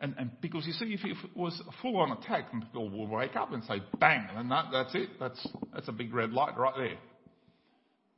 And, 0.00 0.14
and, 0.18 0.30
because 0.42 0.66
you 0.66 0.72
see, 0.74 0.92
if 0.92 1.04
it 1.04 1.36
was 1.36 1.58
a 1.66 1.72
full-on 1.80 2.12
attack, 2.12 2.52
people 2.52 2.90
will 2.90 3.06
wake 3.06 3.36
up 3.36 3.52
and 3.52 3.64
say, 3.64 3.80
bang, 3.98 4.28
and 4.36 4.50
that, 4.50 4.66
that's 4.70 4.94
it. 4.94 5.08
That's, 5.18 5.48
that's 5.72 5.88
a 5.88 5.92
big 5.92 6.12
red 6.12 6.32
light 6.32 6.58
right 6.58 6.74
there. 6.76 6.98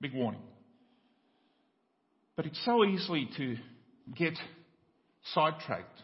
Big 0.01 0.13
warning. 0.13 0.41
But 2.37 2.45
it's 2.45 2.63
so 2.67 2.85
easy 2.85 3.29
to 3.39 3.57
get 4.15 4.35
sidetracked, 5.33 6.03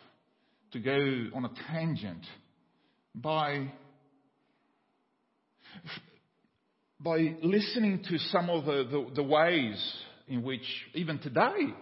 to 0.73 0.81
go 0.81 1.37
on 1.37 1.45
a 1.45 1.51
tangent 1.71 2.25
by, 3.15 3.71
by 6.99 7.37
listening 7.43 8.03
to 8.09 8.19
some 8.19 8.49
of 8.49 8.65
the, 8.65 8.85
the, 8.91 9.15
the 9.17 9.23
ways 9.23 9.95
in 10.27 10.43
which, 10.43 10.65
even 10.95 11.19
today, 11.19 11.75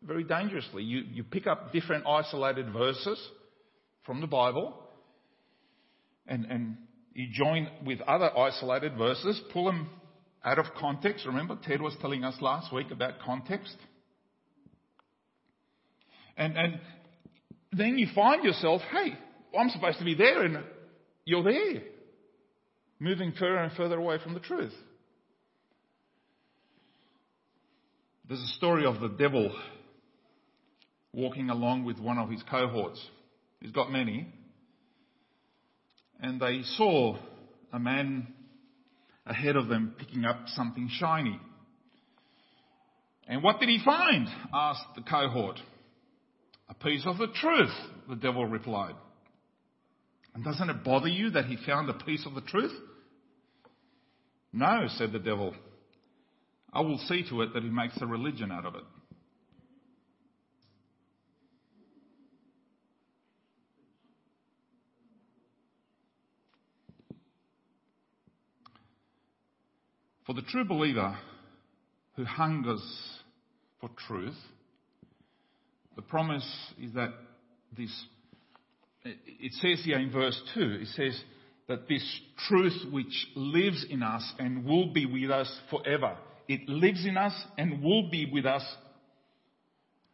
very 0.00 0.22
dangerously, 0.22 0.84
you, 0.84 1.02
you 1.12 1.24
pick 1.24 1.48
up 1.48 1.72
different 1.72 2.06
isolated 2.06 2.72
verses 2.72 3.20
from 4.06 4.20
the 4.20 4.28
Bible 4.28 4.78
and, 6.28 6.44
and 6.44 6.76
you 7.14 7.28
join 7.32 7.68
with 7.84 8.00
other 8.02 8.30
isolated 8.38 8.96
verses, 8.96 9.40
pull 9.52 9.64
them 9.64 9.90
out 10.44 10.58
of 10.58 10.66
context. 10.78 11.26
Remember, 11.26 11.56
Ted 11.62 11.80
was 11.80 11.94
telling 12.00 12.24
us 12.24 12.34
last 12.40 12.72
week 12.72 12.90
about 12.90 13.14
context. 13.24 13.76
And, 16.36 16.56
and 16.56 16.80
then 17.72 17.98
you 17.98 18.08
find 18.14 18.42
yourself, 18.42 18.82
hey, 18.90 19.16
I'm 19.58 19.68
supposed 19.70 19.98
to 19.98 20.04
be 20.04 20.14
there, 20.14 20.42
and 20.42 20.64
you're 21.24 21.42
there, 21.42 21.82
moving 22.98 23.32
further 23.38 23.58
and 23.58 23.72
further 23.76 23.98
away 23.98 24.18
from 24.22 24.34
the 24.34 24.40
truth. 24.40 24.72
There's 28.28 28.40
a 28.40 28.54
story 28.56 28.86
of 28.86 29.00
the 29.00 29.08
devil 29.08 29.54
walking 31.12 31.50
along 31.50 31.84
with 31.84 31.98
one 31.98 32.18
of 32.18 32.30
his 32.30 32.42
cohorts. 32.50 33.00
He's 33.60 33.72
got 33.72 33.92
many. 33.92 34.32
and 36.22 36.40
they 36.40 36.62
saw 36.76 37.16
a 37.72 37.78
man 37.78 38.28
ahead 39.26 39.56
of 39.56 39.68
them 39.68 39.94
picking 39.98 40.24
up 40.24 40.36
something 40.48 40.88
shiny. 40.92 41.38
And 43.28 43.42
what 43.42 43.60
did 43.60 43.68
he 43.68 43.80
find? 43.84 44.26
asked 44.52 44.94
the 44.96 45.02
cohort. 45.02 45.58
A 46.68 46.74
piece 46.74 47.02
of 47.06 47.18
the 47.18 47.28
truth, 47.28 47.74
the 48.08 48.16
devil 48.16 48.46
replied. 48.46 48.94
And 50.34 50.44
doesn't 50.44 50.70
it 50.70 50.84
bother 50.84 51.08
you 51.08 51.30
that 51.30 51.44
he 51.44 51.56
found 51.66 51.88
a 51.90 52.04
piece 52.04 52.26
of 52.26 52.34
the 52.34 52.40
truth? 52.40 52.72
No, 54.52 54.86
said 54.96 55.12
the 55.12 55.18
devil. 55.18 55.54
I 56.72 56.80
will 56.80 56.98
see 57.06 57.24
to 57.28 57.42
it 57.42 57.54
that 57.54 57.62
he 57.62 57.68
makes 57.68 58.00
a 58.00 58.06
religion 58.06 58.50
out 58.50 58.64
of 58.64 58.74
it. 58.74 58.82
For 70.26 70.34
the 70.34 70.42
true 70.42 70.64
believer 70.64 71.16
who 72.16 72.24
hungers 72.24 72.82
for 73.80 73.90
truth, 74.06 74.36
the 75.96 76.02
promise 76.02 76.46
is 76.80 76.92
that 76.94 77.10
this, 77.76 78.04
it 79.04 79.52
says 79.54 79.84
here 79.84 79.98
in 79.98 80.12
verse 80.12 80.40
2, 80.54 80.60
it 80.82 80.88
says 80.88 81.20
that 81.68 81.88
this 81.88 82.20
truth 82.48 82.92
which 82.92 83.28
lives 83.34 83.84
in 83.90 84.02
us 84.02 84.32
and 84.38 84.64
will 84.64 84.92
be 84.92 85.06
with 85.06 85.30
us 85.30 85.50
forever. 85.70 86.16
It 86.48 86.68
lives 86.68 87.04
in 87.04 87.16
us 87.16 87.34
and 87.58 87.82
will 87.82 88.10
be 88.10 88.30
with 88.32 88.46
us 88.46 88.64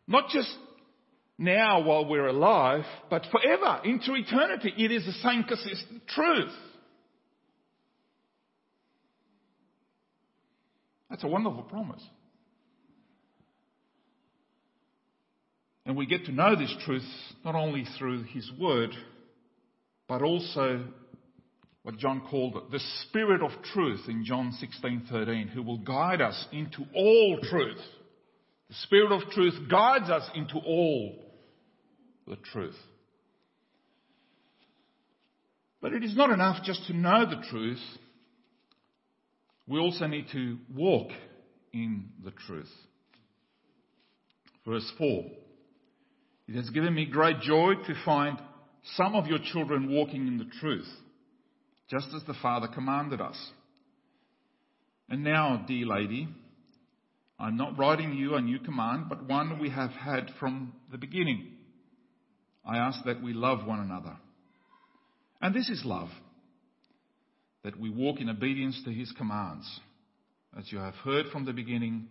not 0.06 0.30
just 0.30 0.50
now 1.36 1.82
while 1.82 2.06
we're 2.08 2.26
alive, 2.26 2.84
but 3.10 3.26
forever, 3.30 3.80
into 3.84 4.14
eternity. 4.14 4.72
It 4.76 4.90
is 4.90 5.04
the 5.04 5.12
same 5.12 5.44
consistent 5.44 6.08
truth. 6.08 6.52
That's 11.10 11.24
a 11.24 11.28
wonderful 11.28 11.62
promise. 11.62 12.04
And 15.86 15.96
we 15.96 16.06
get 16.06 16.26
to 16.26 16.32
know 16.32 16.54
this 16.54 16.74
truth 16.84 17.08
not 17.44 17.54
only 17.54 17.84
through 17.98 18.24
His 18.24 18.50
Word, 18.58 18.90
but 20.06 20.22
also 20.22 20.84
what 21.82 21.96
John 21.96 22.20
called 22.28 22.56
it, 22.56 22.70
the 22.70 22.80
Spirit 23.08 23.42
of 23.42 23.50
truth 23.72 24.02
in 24.08 24.24
John 24.24 24.52
16:13, 24.52 25.48
who 25.48 25.62
will 25.62 25.78
guide 25.78 26.20
us 26.20 26.46
into 26.52 26.84
all 26.94 27.38
truth. 27.42 27.80
The 28.68 28.74
Spirit 28.74 29.12
of 29.12 29.30
truth 29.30 29.54
guides 29.70 30.10
us 30.10 30.28
into 30.34 30.58
all 30.58 31.24
the 32.26 32.36
truth. 32.36 32.76
But 35.80 35.94
it 35.94 36.04
is 36.04 36.14
not 36.14 36.28
enough 36.30 36.62
just 36.64 36.86
to 36.88 36.92
know 36.92 37.24
the 37.24 37.42
truth. 37.48 37.80
We 39.68 39.78
also 39.78 40.06
need 40.06 40.26
to 40.32 40.58
walk 40.74 41.10
in 41.72 42.08
the 42.24 42.30
truth. 42.30 42.72
Verse 44.66 44.90
4. 44.96 45.24
It 46.48 46.54
has 46.54 46.70
given 46.70 46.94
me 46.94 47.04
great 47.04 47.40
joy 47.40 47.74
to 47.86 47.94
find 48.04 48.38
some 48.96 49.14
of 49.14 49.26
your 49.26 49.38
children 49.52 49.90
walking 49.92 50.26
in 50.26 50.38
the 50.38 50.48
truth, 50.60 50.88
just 51.90 52.08
as 52.16 52.22
the 52.26 52.34
Father 52.40 52.68
commanded 52.68 53.20
us. 53.20 53.36
And 55.10 55.22
now, 55.22 55.64
dear 55.68 55.86
lady, 55.86 56.28
I'm 57.38 57.56
not 57.56 57.78
writing 57.78 58.14
you 58.14 58.34
a 58.34 58.40
new 58.40 58.58
command, 58.58 59.06
but 59.10 59.28
one 59.28 59.58
we 59.58 59.68
have 59.70 59.90
had 59.90 60.30
from 60.40 60.72
the 60.90 60.98
beginning. 60.98 61.52
I 62.64 62.78
ask 62.78 63.04
that 63.04 63.22
we 63.22 63.32
love 63.34 63.66
one 63.66 63.80
another. 63.80 64.16
And 65.40 65.54
this 65.54 65.68
is 65.68 65.82
love, 65.84 66.08
that 67.68 67.78
we 67.78 67.90
walk 67.90 68.18
in 68.18 68.30
obedience 68.30 68.80
to 68.86 68.90
his 68.90 69.12
commands. 69.18 69.68
As 70.58 70.72
you 70.72 70.78
have 70.78 70.94
heard 70.94 71.26
from 71.30 71.44
the 71.44 71.52
beginning, 71.52 72.08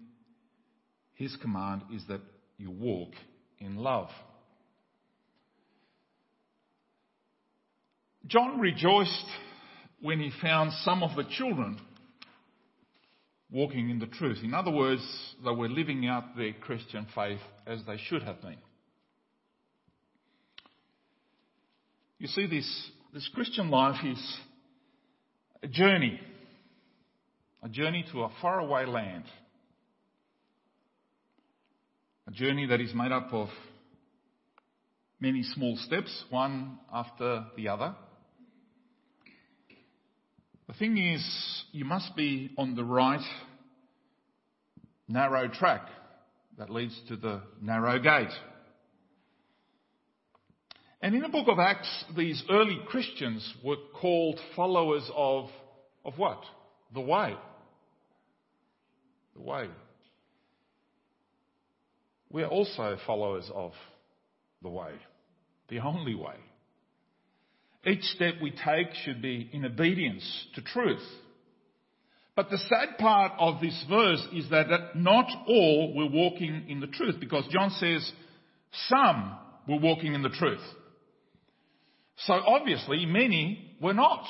his 1.16 1.36
command 1.38 1.82
is 1.92 2.04
that 2.10 2.22
you 2.60 2.70
walk 2.70 3.10
in 3.58 3.76
love. 3.76 4.10
John 8.28 8.60
rejoiced 8.60 9.26
when 10.00 10.20
he 10.20 10.30
found 10.44 10.74
some 10.84 11.02
of 11.02 11.16
the 11.16 11.24
children 11.24 11.80
walking 13.50 13.90
in 13.90 13.98
the 13.98 14.06
truth. 14.06 14.38
In 14.44 14.54
other 14.54 14.70
words, 14.70 15.02
they 15.44 15.50
were 15.50 15.70
living 15.70 16.08
out 16.08 16.38
their 16.38 16.54
Christian 16.54 17.08
faith 17.16 17.40
as 17.66 17.80
they 17.88 17.98
should 17.98 18.22
have 18.22 18.44
been. 18.44 18.58
You 22.20 22.28
see, 22.28 22.46
this, 22.46 22.92
this 23.12 23.28
Christian 23.34 23.72
life 23.72 24.06
is 24.06 24.38
a 25.64 25.68
journey, 25.68 26.20
a 27.64 27.70
journey 27.70 28.06
to 28.12 28.24
a 28.24 28.32
faraway 28.42 28.86
land, 28.86 29.24
a 32.28 32.32
journey 32.32 32.68
that 32.68 32.82
is 32.82 32.94
made 32.94 33.12
up 33.12 33.34
of 33.34 33.50
many 35.20 35.44
small 35.44 35.76
steps, 35.78 36.26
one 36.30 36.78
after 36.94 37.46
the 37.56 37.70
other. 37.70 37.96
The 40.68 40.74
thing 40.74 40.98
is, 40.98 41.24
you 41.72 41.86
must 41.86 42.16
be 42.16 42.52
on 42.58 42.76
the 42.76 42.84
right 42.84 43.26
narrow 45.08 45.48
track 45.48 45.88
that 46.58 46.70
leads 46.70 47.00
to 47.08 47.16
the 47.16 47.42
narrow 47.62 48.00
gate. 48.00 48.34
And 51.02 51.14
in 51.14 51.22
the 51.22 51.30
book 51.30 51.48
of 51.48 51.60
Acts, 51.60 52.06
these 52.16 52.44
early 52.50 52.80
Christians 52.88 53.54
were 53.64 53.76
called 54.00 54.40
followers 54.56 55.08
of, 55.16 55.50
of 56.04 56.18
what? 56.18 56.42
The 56.94 57.02
way. 57.02 57.36
The 59.36 59.42
way. 59.42 59.68
We 62.32 62.44
are 62.44 62.50
also 62.50 62.98
followers 63.06 63.50
of 63.54 63.74
the 64.64 64.70
way. 64.70 64.92
The 65.70 65.80
only 65.80 66.16
way. 66.16 66.36
Each 67.86 68.04
step 68.04 68.36
we 68.42 68.52
take 68.52 68.94
should 69.06 69.22
be 69.22 69.50
in 69.54 69.66
obedience 69.66 70.48
to 70.56 70.62
truth. 70.62 71.06
But 72.36 72.50
the 72.50 72.58
sad 72.58 72.98
part 72.98 73.34
of 73.40 73.62
this 73.62 73.86
verse 73.90 74.28
is 74.34 74.50
that 74.50 74.96
not 74.96 75.28
all 75.48 75.94
were 75.96 76.10
walking 76.10 76.66
in 76.68 76.80
the 76.80 76.88
truth 76.88 77.16
because 77.20 77.46
John 77.52 77.70
says 77.70 78.12
some 78.90 79.38
were 79.68 79.80
walking 79.80 80.14
in 80.14 80.22
the 80.22 80.30
truth. 80.30 80.62
So 82.26 82.34
obviously 82.34 83.06
many 83.06 83.76
were 83.82 83.94
not. 83.94 84.26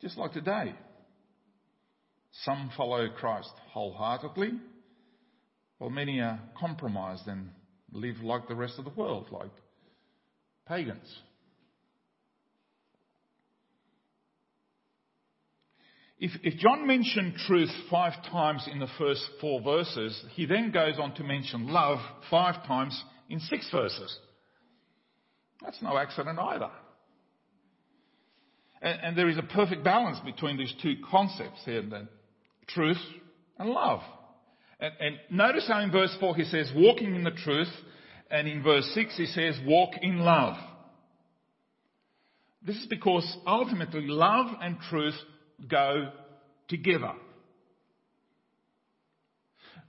Just 0.00 0.18
like 0.18 0.32
today. 0.32 0.74
Some 2.42 2.70
follow 2.76 3.08
Christ 3.08 3.52
wholeheartedly, 3.72 4.52
while 5.78 5.90
many 5.90 6.20
are 6.20 6.40
compromised 6.58 7.26
and 7.26 7.50
live 7.92 8.20
like 8.22 8.46
the 8.46 8.54
rest 8.54 8.74
of 8.78 8.84
the 8.84 8.90
world, 8.90 9.28
like 9.30 9.50
pagans. 10.68 11.16
If, 16.18 16.32
if, 16.42 16.58
John 16.58 16.86
mentioned 16.86 17.34
truth 17.46 17.70
five 17.90 18.14
times 18.30 18.66
in 18.70 18.78
the 18.78 18.88
first 18.98 19.22
four 19.40 19.60
verses, 19.60 20.24
he 20.34 20.46
then 20.46 20.72
goes 20.72 20.98
on 20.98 21.14
to 21.16 21.24
mention 21.24 21.68
love 21.68 21.98
five 22.30 22.66
times 22.66 23.02
in 23.28 23.40
six 23.40 23.68
verses. 23.70 24.18
That's 25.62 25.80
no 25.82 25.96
accident 25.96 26.38
either. 26.38 26.70
And, 28.82 29.00
and 29.02 29.18
there 29.18 29.28
is 29.28 29.38
a 29.38 29.42
perfect 29.42 29.84
balance 29.84 30.18
between 30.24 30.56
these 30.56 30.74
two 30.82 30.96
concepts 31.10 31.60
here, 31.64 31.82
the 31.82 32.08
truth 32.68 33.00
and 33.58 33.70
love. 33.70 34.00
And, 34.80 34.92
and 35.00 35.16
notice 35.30 35.66
how 35.66 35.80
in 35.80 35.90
verse 35.90 36.14
4 36.20 36.36
he 36.36 36.44
says, 36.44 36.70
walking 36.74 37.14
in 37.14 37.24
the 37.24 37.30
truth, 37.30 37.72
and 38.30 38.46
in 38.46 38.62
verse 38.62 38.88
6 38.94 39.16
he 39.16 39.26
says, 39.26 39.58
walk 39.64 39.92
in 40.02 40.18
love. 40.18 40.56
This 42.62 42.76
is 42.76 42.86
because 42.86 43.36
ultimately 43.46 44.06
love 44.08 44.46
and 44.60 44.78
truth 44.90 45.14
go 45.68 46.10
together. 46.68 47.12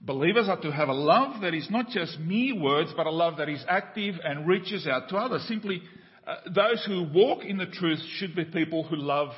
Believers 0.00 0.48
are 0.48 0.60
to 0.60 0.70
have 0.70 0.88
a 0.88 0.94
love 0.94 1.42
that 1.42 1.54
is 1.54 1.68
not 1.70 1.88
just 1.88 2.18
mere 2.20 2.54
words, 2.60 2.92
but 2.96 3.06
a 3.06 3.10
love 3.10 3.38
that 3.38 3.48
is 3.48 3.64
active 3.68 4.14
and 4.22 4.46
reaches 4.46 4.86
out 4.86 5.08
to 5.08 5.16
others. 5.16 5.44
Simply, 5.48 5.82
uh, 6.26 6.36
those 6.54 6.84
who 6.86 7.08
walk 7.12 7.44
in 7.44 7.56
the 7.56 7.66
truth 7.66 8.00
should 8.16 8.36
be 8.36 8.44
people 8.44 8.84
who 8.84 8.96
love 8.96 9.30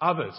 others. 0.00 0.34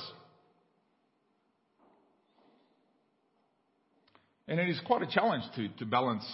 And 4.47 4.60
it 4.60 4.67
is 4.67 4.80
quite 4.86 5.04
a 5.04 5.08
challenge 5.08 5.43
to, 5.56 5.69
to 5.78 5.86
balance 5.86 6.25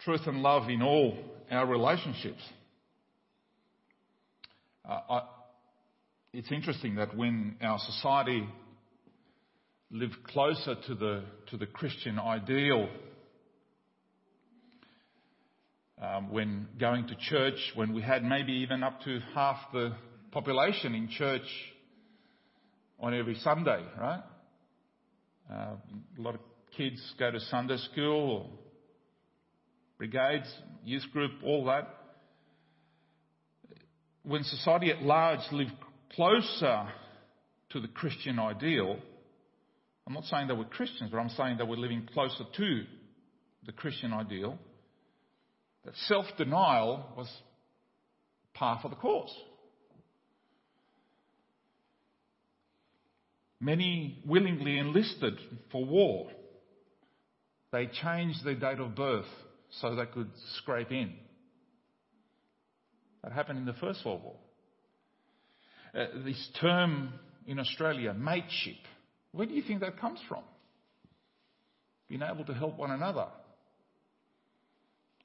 truth 0.00 0.22
and 0.26 0.42
love 0.42 0.68
in 0.68 0.82
all 0.82 1.16
our 1.50 1.66
relationships. 1.66 2.42
Uh, 4.88 5.00
I, 5.10 5.22
it's 6.32 6.50
interesting 6.50 6.96
that 6.96 7.16
when 7.16 7.56
our 7.60 7.78
society 7.78 8.48
lived 9.90 10.16
closer 10.24 10.74
to 10.86 10.94
the, 10.94 11.24
to 11.50 11.56
the 11.56 11.66
Christian 11.66 12.18
ideal, 12.18 12.88
um, 16.00 16.30
when 16.30 16.68
going 16.78 17.06
to 17.08 17.16
church, 17.16 17.58
when 17.74 17.94
we 17.94 18.02
had 18.02 18.22
maybe 18.22 18.52
even 18.52 18.82
up 18.82 19.00
to 19.02 19.20
half 19.34 19.56
the 19.72 19.94
population 20.30 20.94
in 20.94 21.08
church 21.08 21.46
on 23.00 23.14
every 23.14 23.36
Sunday, 23.36 23.82
right? 23.98 24.22
Uh, 25.50 25.76
a 26.18 26.20
lot 26.20 26.34
of 26.34 26.40
kids 26.76 27.00
go 27.18 27.30
to 27.30 27.40
Sunday 27.40 27.76
school 27.92 28.50
brigades, 29.98 30.52
youth 30.84 31.04
group, 31.12 31.32
all 31.42 31.64
that. 31.66 31.88
When 34.22 34.42
society 34.44 34.90
at 34.90 35.02
large 35.02 35.40
lived 35.52 35.72
closer 36.14 36.88
to 37.70 37.80
the 37.80 37.88
Christian 37.88 38.38
ideal, 38.38 38.98
I'm 40.06 40.14
not 40.14 40.24
saying 40.24 40.48
they 40.48 40.54
were 40.54 40.64
Christians, 40.64 41.10
but 41.10 41.18
I'm 41.18 41.30
saying 41.30 41.58
they 41.58 41.64
were 41.64 41.76
living 41.76 42.08
closer 42.12 42.44
to 42.56 42.84
the 43.64 43.72
Christian 43.72 44.12
ideal, 44.12 44.58
that 45.84 45.94
self 46.06 46.26
denial 46.38 47.04
was 47.16 47.28
par 48.54 48.78
for 48.80 48.88
the 48.88 48.96
course. 48.96 49.34
Many 53.60 54.22
willingly 54.24 54.78
enlisted 54.78 55.38
for 55.72 55.84
war. 55.84 56.28
They 57.72 57.88
changed 58.02 58.44
their 58.44 58.54
date 58.54 58.78
of 58.78 58.94
birth 58.94 59.26
so 59.80 59.94
they 59.94 60.06
could 60.06 60.30
scrape 60.58 60.92
in. 60.92 61.14
That 63.24 63.32
happened 63.32 63.58
in 63.58 63.64
the 63.64 63.72
First 63.74 64.04
World 64.04 64.22
War. 64.22 64.36
Uh, 65.94 66.22
this 66.24 66.48
term 66.60 67.12
in 67.46 67.58
Australia, 67.58 68.14
mateship, 68.14 68.76
where 69.32 69.46
do 69.46 69.54
you 69.54 69.62
think 69.62 69.80
that 69.80 70.00
comes 70.00 70.18
from? 70.28 70.42
Being 72.08 72.22
able 72.22 72.44
to 72.44 72.54
help 72.54 72.78
one 72.78 72.90
another. 72.90 73.26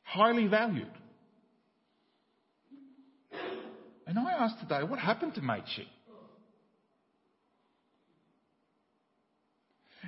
Highly 0.03 0.47
valued. 0.47 0.91
And 4.07 4.19
I 4.19 4.31
ask 4.33 4.59
today, 4.59 4.83
what 4.83 4.99
happened 4.99 5.35
to 5.35 5.41
mateship? 5.41 5.87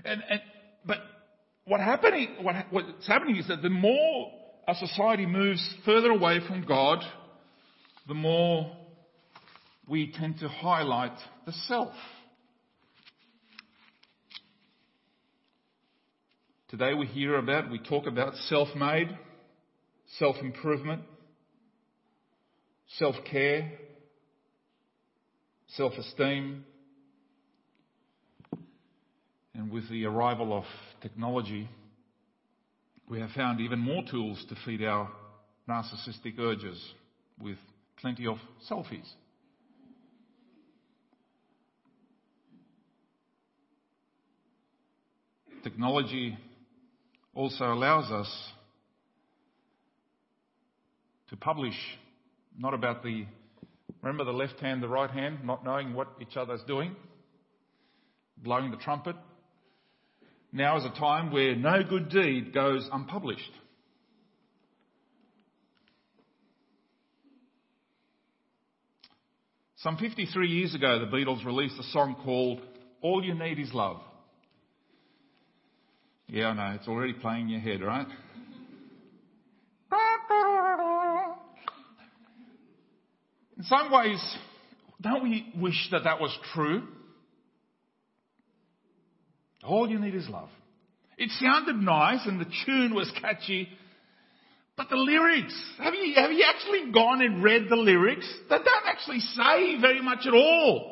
And, 0.03 0.21
and, 0.29 0.41
but 0.85 0.97
what 1.65 1.79
happening, 1.79 2.35
what, 2.41 2.55
what's 2.71 3.07
happening 3.07 3.37
is 3.37 3.47
that 3.47 3.61
the 3.61 3.69
more 3.69 4.31
a 4.67 4.75
society 4.75 5.25
moves 5.25 5.75
further 5.85 6.09
away 6.09 6.39
from 6.45 6.65
God, 6.65 6.99
the 8.07 8.13
more 8.13 8.75
we 9.87 10.11
tend 10.11 10.39
to 10.39 10.49
highlight 10.49 11.17
the 11.45 11.53
self. 11.67 11.93
Today 16.73 16.95
we 16.95 17.05
hear 17.05 17.35
about, 17.37 17.69
we 17.69 17.77
talk 17.77 18.07
about 18.07 18.33
self-made, 18.49 19.15
self-improvement, 20.17 21.03
self-care, 22.97 23.73
self-esteem, 25.67 26.63
and 29.53 29.69
with 29.71 29.87
the 29.91 30.05
arrival 30.05 30.57
of 30.57 30.63
technology, 30.99 31.69
we 33.07 33.19
have 33.19 33.29
found 33.35 33.61
even 33.61 33.77
more 33.77 34.01
tools 34.09 34.43
to 34.49 34.55
feed 34.65 34.83
our 34.83 35.11
narcissistic 35.69 36.39
urges 36.39 36.83
with 37.39 37.57
plenty 37.97 38.25
of 38.25 38.37
selfies. 38.67 39.07
Technology 45.61 46.35
also 47.33 47.65
allows 47.65 48.11
us 48.11 48.31
to 51.29 51.37
publish 51.37 51.75
not 52.57 52.73
about 52.73 53.03
the, 53.03 53.25
remember 54.01 54.23
the 54.23 54.31
left 54.31 54.59
hand, 54.59 54.83
the 54.83 54.87
right 54.87 55.09
hand, 55.09 55.39
not 55.43 55.63
knowing 55.63 55.93
what 55.93 56.09
each 56.21 56.37
other's 56.37 56.61
doing, 56.67 56.95
blowing 58.37 58.69
the 58.69 58.77
trumpet, 58.77 59.15
now 60.51 60.77
is 60.77 60.85
a 60.85 60.99
time 60.99 61.31
where 61.31 61.55
no 61.55 61.81
good 61.83 62.09
deed 62.09 62.53
goes 62.53 62.87
unpublished. 62.91 63.51
Some 69.77 69.97
53 69.97 70.47
years 70.47 70.75
ago, 70.75 70.99
the 70.99 71.07
Beatles 71.07 71.43
released 71.43 71.75
a 71.79 71.83
song 71.91 72.15
called 72.23 72.61
All 73.01 73.23
You 73.23 73.33
Need 73.33 73.59
Is 73.59 73.73
Love. 73.73 73.99
Yeah, 76.27 76.47
I 76.47 76.53
know, 76.53 76.75
it's 76.75 76.87
already 76.87 77.13
playing 77.13 77.43
in 77.43 77.49
your 77.49 77.59
head, 77.59 77.81
right? 77.81 78.07
In 83.57 83.63
some 83.63 83.91
ways, 83.91 84.37
don't 85.01 85.23
we 85.23 85.53
wish 85.55 85.89
that 85.91 86.05
that 86.05 86.19
was 86.19 86.35
true? 86.53 86.83
All 89.63 89.87
you 89.89 89.99
need 89.99 90.15
is 90.15 90.27
love. 90.27 90.49
It 91.17 91.29
sounded 91.39 91.75
nice 91.75 92.25
and 92.25 92.39
the 92.41 92.47
tune 92.65 92.95
was 92.95 93.11
catchy, 93.21 93.69
but 94.75 94.89
the 94.89 94.95
lyrics, 94.95 95.55
have 95.77 95.93
you, 95.93 96.15
have 96.15 96.31
you 96.31 96.43
actually 96.47 96.91
gone 96.91 97.21
and 97.21 97.43
read 97.43 97.69
the 97.69 97.75
lyrics? 97.75 98.27
They 98.49 98.57
don't 98.57 98.85
actually 98.87 99.19
say 99.19 99.79
very 99.79 100.01
much 100.01 100.25
at 100.25 100.33
all. 100.33 100.89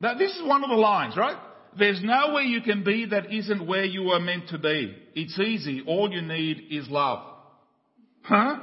Now 0.00 0.14
this 0.14 0.32
is 0.32 0.42
one 0.46 0.62
of 0.62 0.70
the 0.70 0.76
lines, 0.76 1.16
right? 1.16 1.36
There's 1.78 2.00
nowhere 2.02 2.42
you 2.42 2.62
can 2.62 2.82
be 2.84 3.06
that 3.06 3.32
isn't 3.32 3.66
where 3.66 3.84
you 3.84 4.10
are 4.10 4.20
meant 4.20 4.48
to 4.48 4.58
be. 4.58 4.96
It's 5.14 5.38
easy. 5.38 5.82
All 5.86 6.12
you 6.12 6.20
need 6.20 6.64
is 6.70 6.88
love. 6.88 7.24
Huh? 8.22 8.56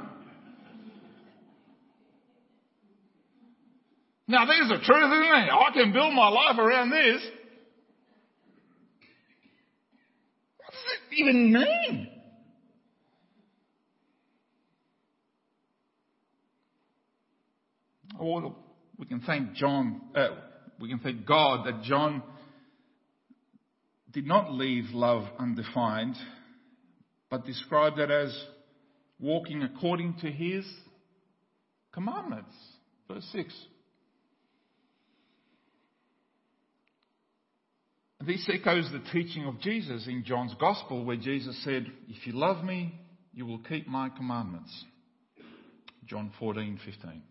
Now 4.26 4.44
there's 4.44 4.68
the 4.68 4.84
truth, 4.84 5.12
isn't 5.12 5.22
it? 5.22 5.50
I 5.50 5.70
can 5.72 5.92
build 5.92 6.12
my 6.12 6.28
life 6.28 6.58
around 6.58 6.90
this. 6.90 7.22
What 10.58 10.72
does 10.72 10.84
it 10.92 11.14
even 11.16 11.52
mean? 11.52 12.08
We 18.98 19.06
can 19.06 19.20
thank 19.20 19.54
John, 19.54 20.00
uh, 20.14 20.28
we 20.80 20.88
can 20.88 20.98
thank 20.98 21.24
God 21.24 21.66
that 21.66 21.82
John 21.82 22.22
did 24.12 24.26
not 24.26 24.52
leave 24.52 24.86
love 24.92 25.24
undefined, 25.38 26.16
but 27.30 27.44
described 27.44 27.98
it 27.98 28.10
as 28.10 28.36
walking 29.20 29.62
according 29.62 30.14
to 30.20 30.30
his 30.30 30.64
commandments. 31.92 32.54
Verse 33.08 33.26
6. 33.32 33.54
This 38.26 38.48
echoes 38.52 38.90
the 38.90 39.02
teaching 39.12 39.46
of 39.46 39.60
Jesus 39.60 40.06
in 40.06 40.24
John's 40.24 40.54
Gospel, 40.60 41.04
where 41.04 41.16
Jesus 41.16 41.62
said, 41.64 41.86
If 42.08 42.26
you 42.26 42.32
love 42.32 42.64
me, 42.64 42.94
you 43.32 43.46
will 43.46 43.60
keep 43.60 43.86
my 43.86 44.08
commandments. 44.08 44.84
John 46.06 46.32
14:15. 46.40 47.22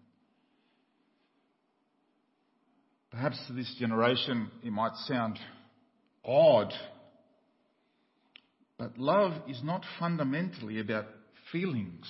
Perhaps 3.12 3.46
to 3.48 3.54
this 3.54 3.76
generation 3.80 4.52
it 4.64 4.72
might 4.72 4.96
sound 5.06 5.40
odd, 6.28 6.74
but 8.78 8.98
love 8.98 9.34
is 9.48 9.62
not 9.64 9.84
fundamentally 10.00 10.80
about 10.80 11.06
feelings, 11.52 12.06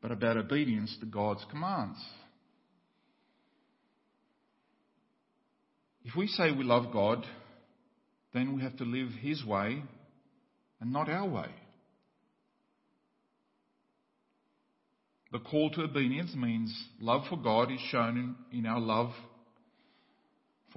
but 0.00 0.10
about 0.10 0.36
obedience 0.36 0.96
to 1.00 1.06
God's 1.06 1.44
commands. 1.50 1.98
If 6.04 6.16
we 6.16 6.26
say 6.26 6.50
we 6.50 6.64
love 6.64 6.92
God, 6.92 7.24
then 8.32 8.56
we 8.56 8.62
have 8.62 8.76
to 8.78 8.84
live 8.84 9.10
His 9.20 9.44
way 9.44 9.82
and 10.80 10.92
not 10.92 11.08
our 11.08 11.28
way. 11.28 11.50
The 15.30 15.40
call 15.40 15.70
to 15.72 15.82
obedience 15.82 16.34
means 16.34 16.74
love 17.00 17.24
for 17.28 17.36
God 17.36 17.70
is 17.70 17.80
shown 17.90 18.36
in, 18.52 18.58
in 18.60 18.66
our 18.66 18.80
love 18.80 19.10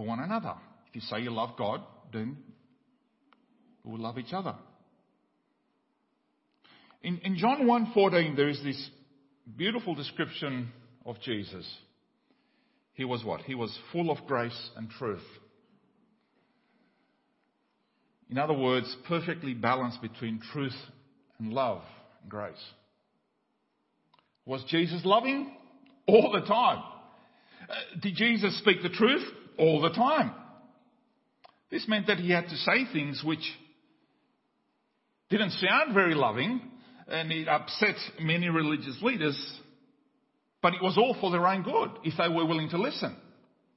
for 0.02 0.08
one 0.08 0.20
another. 0.20 0.56
If 0.90 0.96
you 0.96 1.02
say 1.02 1.20
you 1.20 1.30
love 1.30 1.52
God, 1.60 1.84
then 2.12 2.36
we 3.84 3.92
will 3.92 4.00
love 4.00 4.18
each 4.18 4.34
other. 4.34 4.56
In, 7.04 7.20
in 7.20 7.38
John 7.38 7.68
1.14 7.68 8.36
there 8.36 8.50
is 8.50 8.60
this 8.64 8.90
beautiful 9.56 9.94
description 9.94 10.72
of 11.06 11.22
Jesus. 11.22 11.72
He 12.96 13.06
was 13.06 13.24
what? 13.24 13.42
He 13.42 13.54
was 13.54 13.78
full 13.92 14.10
of 14.10 14.26
grace 14.26 14.72
and 14.76 14.90
truth. 14.90 15.22
In 18.32 18.40
other 18.40 18.56
words, 18.56 18.96
perfectly 19.08 19.54
balanced 19.54 20.02
between 20.02 20.42
truth 20.52 20.78
and 21.38 21.54
love 21.54 21.84
and 22.24 22.32
grace. 22.32 22.64
Was 24.48 24.64
Jesus 24.68 25.02
loving? 25.06 25.56
All 26.08 26.32
the 26.32 26.48
time. 26.48 26.82
Uh, 27.70 28.00
did 28.02 28.16
Jesus 28.16 28.58
speak 28.58 28.82
the 28.82 28.90
truth? 28.90 29.28
All 29.62 29.80
the 29.80 29.92
time. 29.92 30.32
This 31.70 31.88
meant 31.88 32.08
that 32.08 32.18
he 32.18 32.32
had 32.32 32.50
to 32.50 32.58
say 32.58 32.86
things 32.92 33.22
which 33.24 33.48
Didn't 35.32 35.52
sound 35.52 35.94
very 35.94 36.14
loving, 36.14 36.60
and 37.08 37.32
it 37.32 37.48
upset 37.48 37.96
many 38.20 38.50
religious 38.50 38.98
leaders, 39.02 39.60
but 40.62 40.74
it 40.74 40.84
was 40.84 40.98
all 40.98 41.16
for 41.22 41.32
their 41.32 41.48
own 41.48 41.64
good 41.64 41.92
if 42.04 42.16
they 42.18 42.28
were 42.28 42.46
willing 42.46 42.70
to 42.70 42.78
listen. 42.78 43.16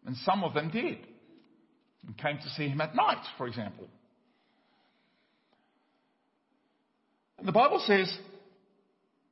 And 0.04 0.16
some 0.16 0.42
of 0.42 0.52
them 0.52 0.70
did. 0.70 0.98
And 2.04 2.18
came 2.18 2.38
to 2.38 2.50
see 2.50 2.68
him 2.68 2.80
at 2.80 2.96
night, 2.96 3.24
for 3.38 3.46
example. 3.46 3.86
And 7.38 7.46
the 7.46 7.52
Bible 7.52 7.82
says 7.86 8.12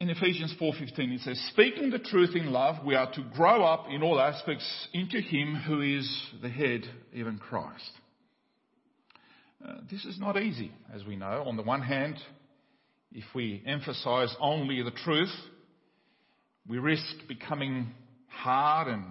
in 0.03 0.11
Ephesians 0.11 0.53
4:15 0.61 1.13
it 1.13 1.21
says 1.21 1.39
speaking 1.53 1.91
the 1.91 1.99
truth 2.01 2.35
in 2.35 2.51
love 2.51 2.85
we 2.85 2.97
are 2.97 3.13
to 3.13 3.23
grow 3.23 3.63
up 3.63 3.87
in 3.89 4.03
all 4.03 4.21
aspects 4.21 4.89
into 4.93 5.21
him 5.21 5.55
who 5.55 5.81
is 5.81 6.27
the 6.43 6.49
head 6.49 6.85
even 7.13 7.39
Christ. 7.39 7.93
Uh, 9.65 9.77
this 9.89 10.05
is 10.05 10.19
not 10.19 10.37
easy 10.37 10.73
as 10.93 11.05
we 11.05 11.15
know. 11.15 11.45
On 11.47 11.57
the 11.57 11.63
one 11.63 11.83
hand, 11.83 12.17
if 13.13 13.23
we 13.33 13.63
emphasize 13.65 14.35
only 14.41 14.83
the 14.83 14.91
truth, 14.91 15.33
we 16.67 16.79
risk 16.79 17.29
becoming 17.29 17.95
hard 18.27 18.89
and 18.89 19.05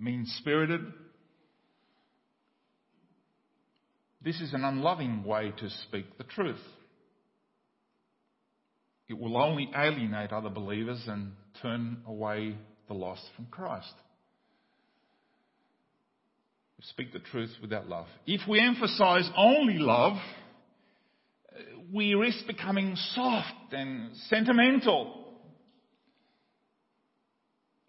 mean-spirited. 0.00 0.80
This 4.20 4.40
is 4.40 4.52
an 4.52 4.64
unloving 4.64 5.22
way 5.22 5.52
to 5.58 5.70
speak 5.70 6.18
the 6.18 6.24
truth. 6.24 6.58
It 9.08 9.18
will 9.18 9.36
only 9.36 9.70
alienate 9.76 10.32
other 10.32 10.48
believers 10.48 11.02
and 11.06 11.32
turn 11.60 11.98
away 12.06 12.56
the 12.88 12.94
lost 12.94 13.22
from 13.36 13.46
Christ. 13.46 13.92
We 16.78 16.84
speak 16.84 17.12
the 17.12 17.18
truth 17.18 17.50
without 17.60 17.86
love. 17.88 18.06
If 18.26 18.48
we 18.48 18.60
emphasize 18.60 19.28
only 19.36 19.78
love, 19.78 20.16
we 21.92 22.14
risk 22.14 22.46
becoming 22.46 22.96
soft 23.14 23.72
and 23.72 24.16
sentimental. 24.28 25.20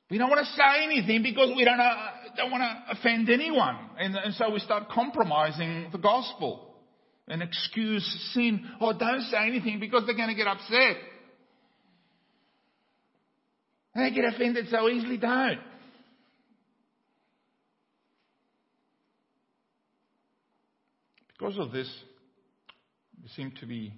We 0.10 0.18
don't 0.18 0.30
want 0.30 0.46
to 0.46 0.54
say 0.54 0.84
anything 0.84 1.24
because 1.24 1.52
we 1.56 1.66
don't, 1.66 1.80
uh, 1.80 1.96
don't 2.38 2.52
want 2.52 2.62
to 2.62 3.00
offend 3.00 3.30
anyone. 3.30 3.78
And, 3.98 4.16
and 4.16 4.34
so 4.36 4.52
we 4.52 4.60
start 4.60 4.90
compromising 4.90 5.88
the 5.92 5.98
gospel 5.98 6.65
and 7.28 7.42
excuse 7.42 8.32
sin. 8.34 8.66
Oh, 8.80 8.94
don't 8.98 9.22
say 9.22 9.38
anything 9.48 9.80
because 9.80 10.04
they're 10.06 10.16
going 10.16 10.30
to 10.30 10.36
get 10.36 10.48
upset. 10.48 10.98
They 13.96 14.12
get 14.12 14.26
offended 14.26 14.68
so 14.70 14.90
easily, 14.90 15.18
don't. 15.18 15.60
Because 21.38 21.58
of 21.58 21.72
this, 21.72 21.90
we 23.22 23.30
seem 23.30 23.54
to 23.60 23.66
be 23.66 23.94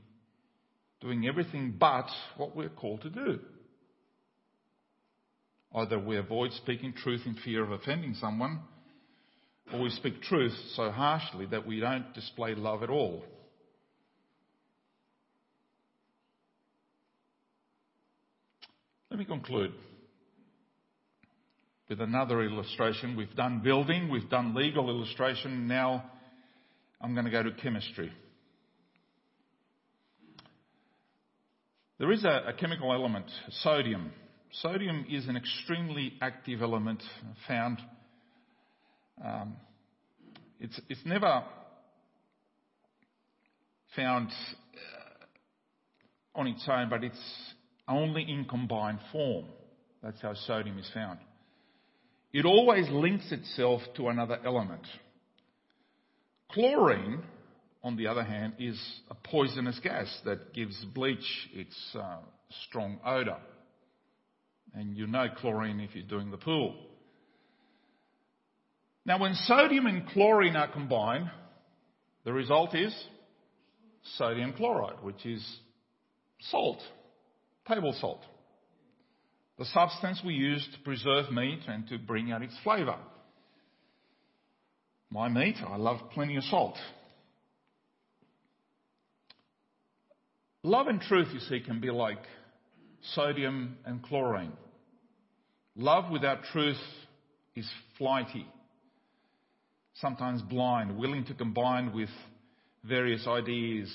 doing 1.02 1.28
everything 1.28 1.76
but 1.78 2.08
what 2.38 2.56
we're 2.56 2.70
called 2.70 3.02
to 3.02 3.10
do. 3.10 3.40
Either 5.74 6.00
we 6.00 6.18
avoid 6.18 6.52
speaking 6.54 6.94
truth 6.94 7.22
in 7.26 7.36
fear 7.44 7.64
of 7.64 7.72
offending 7.72 8.16
someone, 8.16 8.62
or 9.74 9.82
we 9.82 9.90
speak 9.90 10.22
truth 10.22 10.54
so 10.76 10.92
harshly 10.92 11.46
that 11.48 11.66
we 11.66 11.80
don't 11.80 12.14
display 12.14 12.56
love 12.56 12.84
at 12.84 12.90
all. 12.90 13.24
Let 19.10 19.20
me 19.20 19.26
conclude 19.26 19.74
with 21.90 22.02
another 22.02 22.44
illustration. 22.44 23.16
We've 23.16 23.36
done 23.36 23.62
building, 23.64 24.10
we've 24.10 24.30
done 24.30 24.54
legal 24.54 24.90
illustration, 24.90 25.68
now 25.68 26.04
I'm 27.02 27.14
going 27.14 27.26
to 27.26 27.32
go 27.32 27.44
to 27.44 27.52
chemistry. 27.52 28.12
There 32.00 32.12
is 32.12 32.24
a, 32.26 32.50
a 32.50 32.54
chemical 32.54 32.94
element, 32.94 33.26
sodium. 33.64 34.12
Sodium 34.52 35.06
is 35.10 35.28
an 35.28 35.36
extremely 35.36 36.14
active 36.22 36.62
element 36.62 37.02
found. 37.48 37.80
Um, 39.24 39.56
it's, 40.60 40.80
it's 40.90 41.06
never 41.06 41.44
found 43.96 44.30
uh, 44.30 46.40
on 46.40 46.48
its 46.48 46.68
own, 46.70 46.90
but 46.90 47.04
it's 47.04 47.54
only 47.88 48.24
in 48.24 48.46
combined 48.46 49.00
form. 49.12 49.46
That's 50.04 50.22
how 50.22 50.34
sodium 50.34 50.78
is 50.78 50.90
found. 50.94 51.20
It 52.34 52.46
always 52.46 52.88
links 52.90 53.32
itself 53.32 53.82
to 53.96 54.10
another 54.10 54.40
element. 54.46 54.86
Chlorine, 56.52 57.24
on 57.84 57.96
the 57.96 58.08
other 58.08 58.24
hand, 58.24 58.54
is 58.60 58.80
a 59.10 59.16
poisonous 59.16 59.80
gas 59.80 60.08
that 60.26 60.54
gives 60.54 60.84
bleach 60.94 61.50
its 61.54 61.76
uh, 61.96 62.18
strong 62.68 63.00
odour. 63.06 63.38
And 64.74 64.96
you 64.96 65.08
know 65.08 65.28
chlorine 65.38 65.80
if 65.80 65.96
you're 65.96 66.06
doing 66.06 66.30
the 66.30 66.38
pool. 66.38 66.76
Now, 69.08 69.20
when 69.20 69.36
sodium 69.36 69.86
and 69.86 70.06
chlorine 70.10 70.58
are 70.58 70.68
combined, 70.68 71.32
the 72.26 72.34
result 72.34 72.76
is 72.76 72.94
sodium 74.18 74.52
chloride, 74.52 75.02
which 75.02 75.26
is 75.26 75.42
salt, 76.42 76.80
table 77.70 77.96
salt. 78.02 78.20
The 79.58 79.64
substance 79.64 80.22
we 80.26 80.34
use 80.34 80.68
to 80.74 80.84
preserve 80.84 81.32
meat 81.32 81.62
and 81.70 81.88
to 81.88 81.98
bring 81.98 82.34
out 82.34 82.42
its 82.42 82.54
flavour. 82.66 82.98
My 85.10 85.30
meat, 85.30 85.56
I 85.66 85.78
love 85.78 86.00
plenty 86.14 86.36
of 86.36 86.44
salt. 86.44 86.76
Love 90.64 90.88
and 90.88 91.00
truth, 91.00 91.30
you 91.32 91.40
see, 91.40 91.62
can 91.62 91.80
be 91.80 91.92
like 91.92 92.22
sodium 93.14 93.78
and 93.86 94.04
chlorine. 94.04 94.52
Love 95.78 96.12
without 96.12 96.44
truth 96.52 96.76
is 97.56 97.70
flighty, 97.98 98.46
sometimes 100.02 100.42
blind, 100.44 100.98
willing 100.98 101.26
to 101.26 101.34
combine 101.34 101.94
with 101.94 102.10
various 102.84 103.26
ideas 103.28 103.92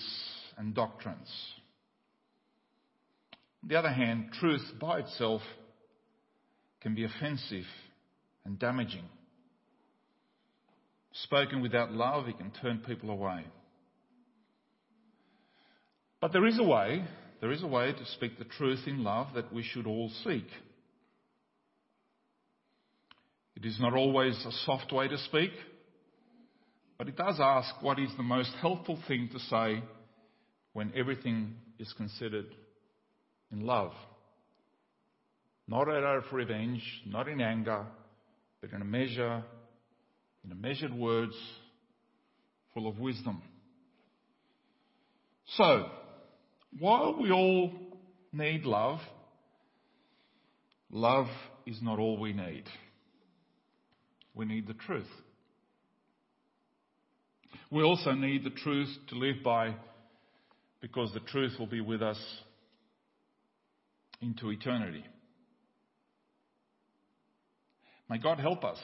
and 0.57 0.75
doctrines. 0.75 1.31
On 3.63 3.69
the 3.69 3.77
other 3.77 3.93
hand, 3.93 4.31
truth 4.41 4.65
by 4.81 5.01
itself 5.01 5.43
can 6.81 6.95
be 6.95 7.05
offensive 7.05 7.65
and 8.45 8.59
damaging. 8.59 9.05
Spoken 11.13 11.61
without 11.61 11.93
love, 11.93 12.27
it 12.29 12.39
can 12.39 12.51
turn 12.51 12.83
people 12.87 13.11
away. 13.11 13.45
But 16.21 16.33
there 16.33 16.47
is 16.47 16.59
a 16.59 16.65
way, 16.65 17.05
there 17.41 17.53
is 17.53 17.63
a 17.63 17.67
way 17.67 17.93
to 17.93 18.07
speak 18.15 18.39
the 18.39 18.45
truth 18.45 18.81
in 18.87 19.05
love 19.05 19.29
that 19.35 19.53
we 19.53 19.63
should 19.63 19.87
all 19.87 20.11
seek. 20.25 20.47
It 23.55 23.65
is 23.65 23.79
not 23.79 23.95
always 23.95 24.35
a 24.45 24.53
soft 24.65 24.93
way 24.93 25.07
to 25.07 25.19
speak, 25.19 25.53
but 27.03 27.09
it 27.09 27.17
does 27.17 27.41
ask 27.41 27.83
what 27.83 27.99
is 27.99 28.11
the 28.17 28.23
most 28.23 28.53
helpful 28.61 28.97
thing 29.09 29.29
to 29.33 29.39
say 29.41 29.83
when 30.73 30.93
everything 30.95 31.53
is 31.81 31.93
considered 31.95 32.47
in 33.51 33.67
love. 33.67 33.91
Not 35.67 35.89
out 35.89 36.19
of 36.19 36.33
revenge, 36.33 36.81
not 37.05 37.27
in 37.27 37.41
anger, 37.41 37.87
but 38.61 38.71
in 38.71 38.81
a 38.81 38.85
measure 38.85 39.43
in 40.45 40.61
measured 40.61 40.95
words 40.95 41.35
full 42.73 42.87
of 42.87 43.01
wisdom. 43.01 43.43
So, 45.57 45.91
while 46.79 47.21
we 47.21 47.33
all 47.33 47.73
need 48.33 48.65
love, 48.65 49.01
love 50.89 51.27
is 51.67 51.79
not 51.83 51.99
all 51.99 52.17
we 52.17 52.33
need. 52.33 52.67
We 54.37 54.45
need 54.45 54.69
the 54.69 54.75
truth. 54.75 55.11
We 57.71 57.83
also 57.83 58.13
need 58.13 58.45
the 58.45 58.51
truth 58.51 58.89
to 59.09 59.15
live 59.15 59.37
by 59.45 59.75
because 60.81 61.13
the 61.13 61.21
truth 61.21 61.53
will 61.59 61.67
be 61.67 61.81
with 61.81 62.03
us 62.03 62.19
into 64.21 64.51
eternity. 64.51 65.05
May 68.09 68.19
God 68.19 68.39
help 68.39 68.65
us 68.65 68.79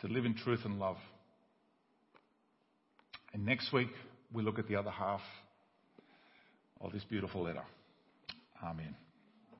to 0.00 0.08
live 0.08 0.24
in 0.24 0.34
truth 0.34 0.60
and 0.64 0.78
love. 0.78 0.96
And 3.32 3.46
next 3.46 3.72
week, 3.72 3.90
we 4.32 4.42
look 4.42 4.58
at 4.58 4.68
the 4.68 4.76
other 4.76 4.90
half 4.90 5.22
of 6.80 6.92
this 6.92 7.04
beautiful 7.04 7.44
letter. 7.44 7.64
Amen. 8.62 8.94